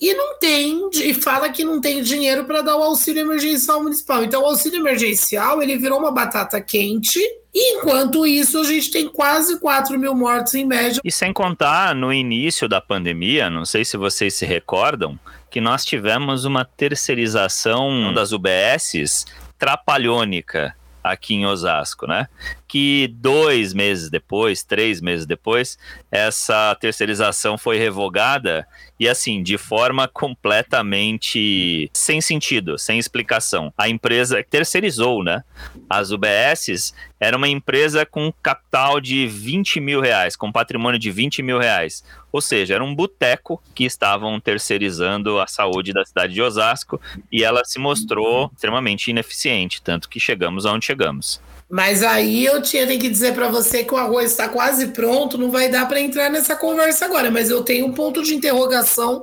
[0.00, 4.24] e não tem, e fala que não tem dinheiro para dar o auxílio emergencial municipal.
[4.24, 7.20] Então, o auxílio emergencial ele virou uma batata quente.
[7.52, 11.02] E enquanto isso, a gente tem quase 4 mil mortos em média.
[11.04, 15.18] E sem contar, no início da pandemia, não sei se vocês se recordam,
[15.50, 19.26] que nós tivemos uma terceirização das UBSs
[19.58, 22.28] trapalhônica aqui em Osasco, né?
[22.70, 25.76] Que dois meses depois, três meses depois,
[26.08, 28.64] essa terceirização foi revogada
[28.96, 33.74] e assim, de forma completamente sem sentido, sem explicação.
[33.76, 35.42] A empresa terceirizou, né?
[35.88, 41.42] As UBSs era uma empresa com capital de 20 mil reais, com patrimônio de 20
[41.42, 42.04] mil reais.
[42.30, 47.00] Ou seja, era um boteco que estavam terceirizando a saúde da cidade de Osasco
[47.32, 51.40] e ela se mostrou extremamente ineficiente, tanto que chegamos aonde chegamos.
[51.70, 55.50] Mas aí eu tinha que dizer para você que o arroz está quase pronto, não
[55.50, 59.22] vai dar para entrar nessa conversa agora, mas eu tenho um ponto de interrogação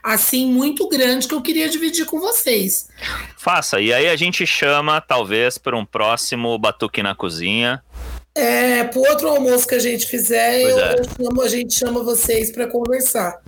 [0.00, 2.88] assim muito grande que eu queria dividir com vocês.
[3.36, 7.82] Faça, e aí a gente chama talvez para um próximo batuque na cozinha.
[8.32, 11.00] É, para outro almoço que a gente fizer, eu, é.
[11.00, 13.40] eu chamo, a gente chama vocês para conversar.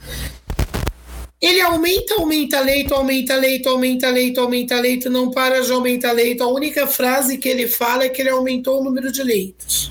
[1.41, 6.45] Ele aumenta, aumenta leito, aumenta leito, aumenta leito, aumenta leito, não para de aumentar leito.
[6.45, 9.91] A única frase que ele fala é que ele aumentou o número de leitos.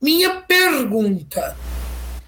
[0.00, 1.56] Minha pergunta: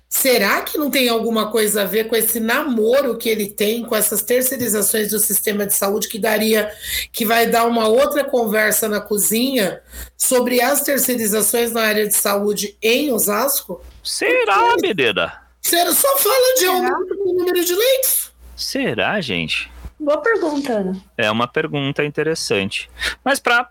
[0.09, 3.95] será que não tem alguma coisa a ver com esse namoro que ele tem com
[3.95, 6.73] essas terceirizações do sistema de saúde que daria,
[7.13, 9.83] que vai dar uma outra conversa na cozinha
[10.17, 13.83] sobre as terceirizações na área de saúde em Osasco?
[14.03, 15.48] Será, Bededa?
[15.69, 18.33] Você só fala de aumento do número de leitos.
[18.57, 19.71] Será, gente?
[20.01, 20.97] Boa pergunta, Ana.
[21.15, 22.89] É uma pergunta interessante.
[23.23, 23.69] Mas para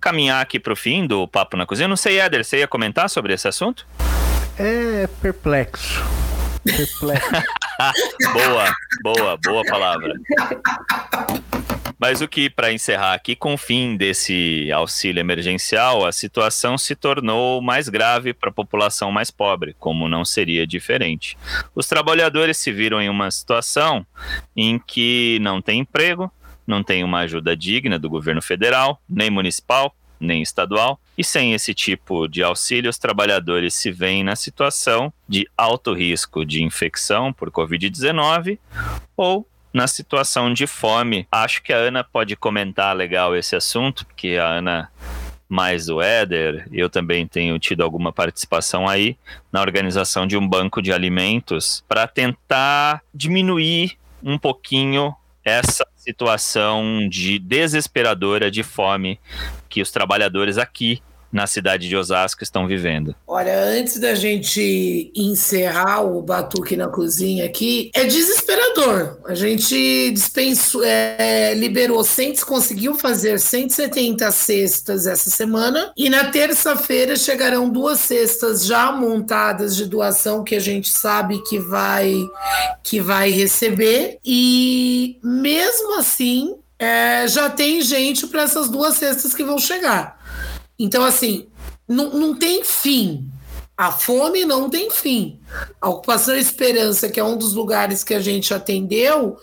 [0.00, 3.10] caminhar aqui para o fim do Papo na Cozinha, não sei, Éder, você ia comentar
[3.10, 3.84] sobre esse assunto?
[4.56, 6.04] É perplexo.
[6.64, 7.28] Perplexo.
[8.32, 8.72] boa,
[9.02, 10.14] boa, boa palavra.
[12.00, 16.96] Mas o que, para encerrar aqui, com o fim desse auxílio emergencial, a situação se
[16.96, 21.36] tornou mais grave para a população mais pobre, como não seria diferente.
[21.74, 24.06] Os trabalhadores se viram em uma situação
[24.56, 26.32] em que não tem emprego,
[26.66, 31.74] não tem uma ajuda digna do governo federal, nem municipal, nem estadual, e sem esse
[31.74, 37.50] tipo de auxílio, os trabalhadores se veem na situação de alto risco de infecção por
[37.50, 38.58] Covid-19
[39.14, 41.26] ou na situação de fome.
[41.30, 44.90] Acho que a Ana pode comentar legal esse assunto, porque a Ana
[45.48, 49.16] mais o Éder, eu também tenho tido alguma participação aí
[49.50, 55.12] na organização de um banco de alimentos para tentar diminuir um pouquinho
[55.44, 59.18] essa situação de desesperadora de fome
[59.68, 61.02] que os trabalhadores aqui
[61.32, 63.14] na cidade de Osasco estão vivendo.
[63.26, 69.18] Olha, antes da gente encerrar o batuque na cozinha aqui, é desesperador.
[69.26, 77.16] A gente dispensou, é, liberou 100, conseguiu fazer 170 cestas essa semana e na terça-feira
[77.16, 82.14] chegarão duas cestas já montadas de doação que a gente sabe que vai
[82.82, 89.44] que vai receber e mesmo assim é, já tem gente para essas duas cestas que
[89.44, 90.18] vão chegar.
[90.82, 91.46] Então, assim,
[91.86, 93.30] não, não tem fim.
[93.76, 95.39] A fome não tem fim.
[95.80, 99.38] A Ocupação Esperança, que é um dos lugares que a gente atendeu,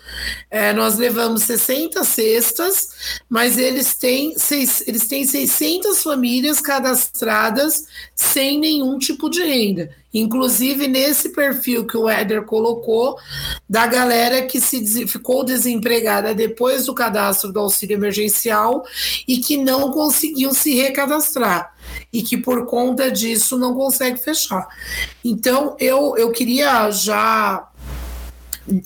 [0.49, 2.89] é, nós levamos 60 cestas,
[3.29, 7.85] mas eles têm, seis, eles têm 600 famílias cadastradas
[8.15, 9.89] sem nenhum tipo de renda.
[10.13, 13.17] Inclusive nesse perfil que o Éder colocou,
[13.69, 18.85] da galera que se ficou desempregada depois do cadastro do auxílio emergencial
[19.27, 21.75] e que não conseguiu se recadastrar
[22.11, 24.67] e que por conta disso não consegue fechar.
[25.23, 27.67] Então eu, eu queria já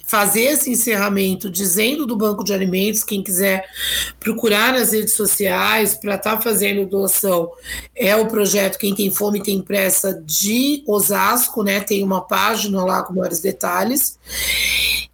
[0.05, 3.65] fazer esse encerramento dizendo do banco de alimentos, quem quiser
[4.19, 7.51] procurar nas redes sociais para estar tá fazendo doação,
[7.95, 11.79] é o projeto Quem Tem Fome Tem Pressa de Osasco, né?
[11.79, 14.19] Tem uma página lá com maiores detalhes.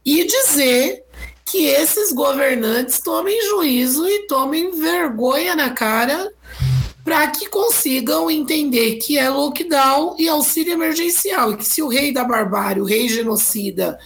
[0.06, 1.04] E dizer
[1.46, 6.30] que esses governantes tomem juízo e tomem vergonha na cara
[7.08, 12.12] para que consigam entender que é lockdown e auxílio emergencial, e que se o rei
[12.12, 13.98] da barbárie, o rei genocida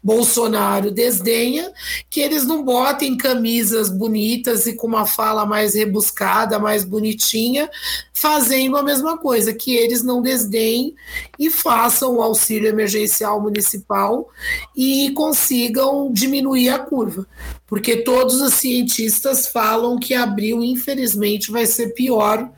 [0.00, 1.72] Bolsonaro desdenha,
[2.08, 7.68] que eles não botem camisas bonitas e com uma fala mais rebuscada, mais bonitinha,
[8.16, 10.94] fazendo a mesma coisa, que eles não desdenhem
[11.38, 14.30] e façam o auxílio emergencial municipal
[14.74, 17.26] e consigam diminuir a curva.
[17.66, 22.48] Porque todos os cientistas falam que abril, infelizmente, vai ser pior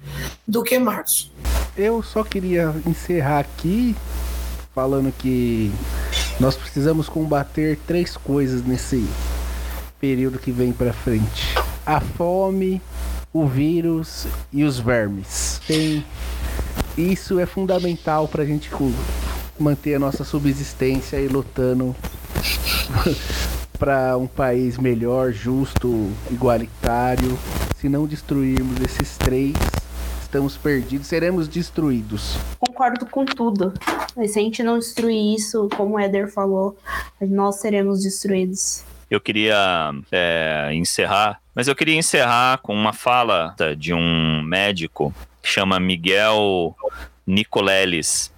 [0.46, 1.32] do que março.
[1.76, 3.96] Eu só queria encerrar aqui
[4.72, 5.72] falando que
[6.38, 9.04] nós precisamos combater três coisas nesse
[10.00, 12.80] período que vem para frente: a fome,
[13.32, 15.60] o vírus e os vermes.
[15.66, 16.04] Tem
[16.96, 18.68] isso é fundamental para a gente
[19.58, 21.94] manter a nossa subsistência e lutando
[23.78, 27.38] para um país melhor, justo, igualitário.
[27.76, 29.54] Se não destruirmos esses três,
[30.20, 32.36] estamos perdidos, seremos destruídos.
[32.58, 33.72] Concordo com tudo.
[34.16, 36.76] Mas se a gente não destruir isso, como o Eder falou,
[37.20, 38.82] nós seremos destruídos.
[39.11, 45.48] Eu queria é, encerrar, mas eu queria encerrar com uma fala de um médico que
[45.48, 46.76] chama Miguel
[47.26, 48.32] Nicoleles.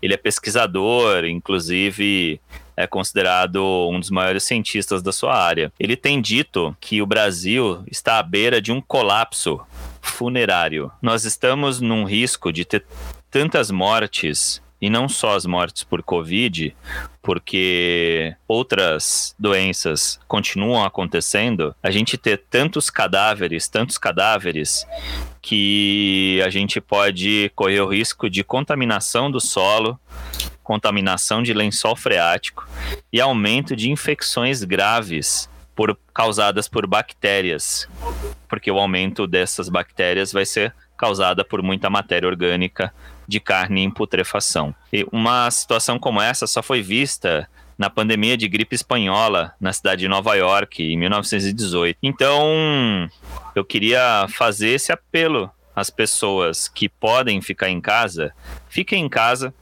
[0.00, 2.40] Ele é pesquisador, inclusive
[2.76, 5.72] é considerado um dos maiores cientistas da sua área.
[5.78, 9.60] Ele tem dito que o Brasil está à beira de um colapso
[10.00, 10.90] funerário.
[11.00, 12.84] Nós estamos num risco de ter
[13.30, 16.76] tantas mortes e não só as mortes por Covid,
[17.22, 24.86] porque outras doenças continuam acontecendo, a gente ter tantos cadáveres, tantos cadáveres,
[25.40, 29.98] que a gente pode correr o risco de contaminação do solo,
[30.62, 32.68] contaminação de lençol freático
[33.10, 37.88] e aumento de infecções graves por, causadas por bactérias,
[38.46, 42.92] porque o aumento dessas bactérias vai ser causada por muita matéria orgânica
[43.26, 44.74] de carne em putrefação.
[44.92, 50.00] E uma situação como essa só foi vista na pandemia de gripe espanhola na cidade
[50.00, 51.98] de Nova York em 1918.
[52.02, 53.08] Então,
[53.54, 58.32] eu queria fazer esse apelo às pessoas que podem ficar em casa,
[58.68, 59.52] fiquem em casa,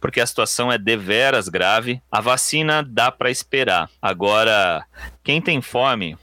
[0.00, 2.02] porque a situação é deveras grave.
[2.10, 3.88] A vacina dá para esperar.
[4.02, 4.84] Agora,
[5.22, 6.16] quem tem fome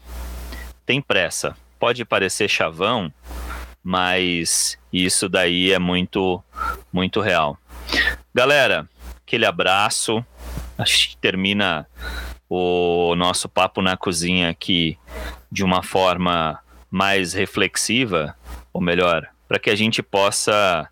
[0.86, 1.56] tem pressa.
[1.80, 3.14] Pode parecer chavão,
[3.84, 6.43] mas isso daí é muito,
[6.91, 7.58] muito real.
[8.34, 8.88] Galera,
[9.26, 10.26] aquele abraço.
[10.78, 11.88] Acho que termina
[12.50, 14.98] o nosso papo na cozinha aqui
[15.52, 18.36] de uma forma mais reflexiva,
[18.72, 20.88] ou melhor, para que a gente possa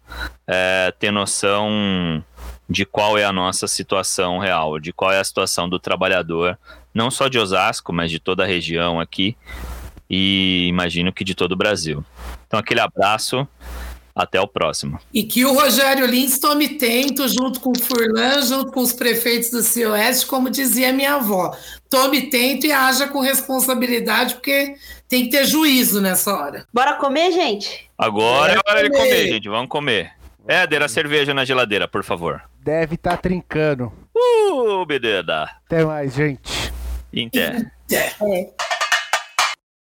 [0.47, 2.23] é, ter noção
[2.69, 6.57] de qual é a nossa situação real, de qual é a situação do trabalhador,
[6.93, 9.37] não só de Osasco, mas de toda a região aqui
[10.09, 12.03] e imagino que de todo o Brasil.
[12.47, 13.47] Então, aquele abraço.
[14.15, 14.97] Até o próximo.
[15.13, 19.49] E que o Rogério Lins tome tento, junto com o Furlan, junto com os prefeitos
[19.49, 21.53] do CIOeste, como dizia minha avó.
[21.89, 24.75] Tome tento e haja com responsabilidade, porque
[25.09, 26.65] tem que ter juízo nessa hora.
[26.73, 27.89] Bora comer, gente?
[27.97, 29.49] Agora é, hora de comer, gente.
[29.49, 30.13] Vamos comer.
[30.47, 32.41] Éder, a cerveja na geladeira, por favor.
[32.63, 33.91] Deve estar tá trincando.
[34.15, 35.43] Uh, bededa.
[35.65, 36.71] Até mais, gente.
[37.11, 37.69] Inter.
[37.89, 38.15] Inter.
[38.21, 38.74] É.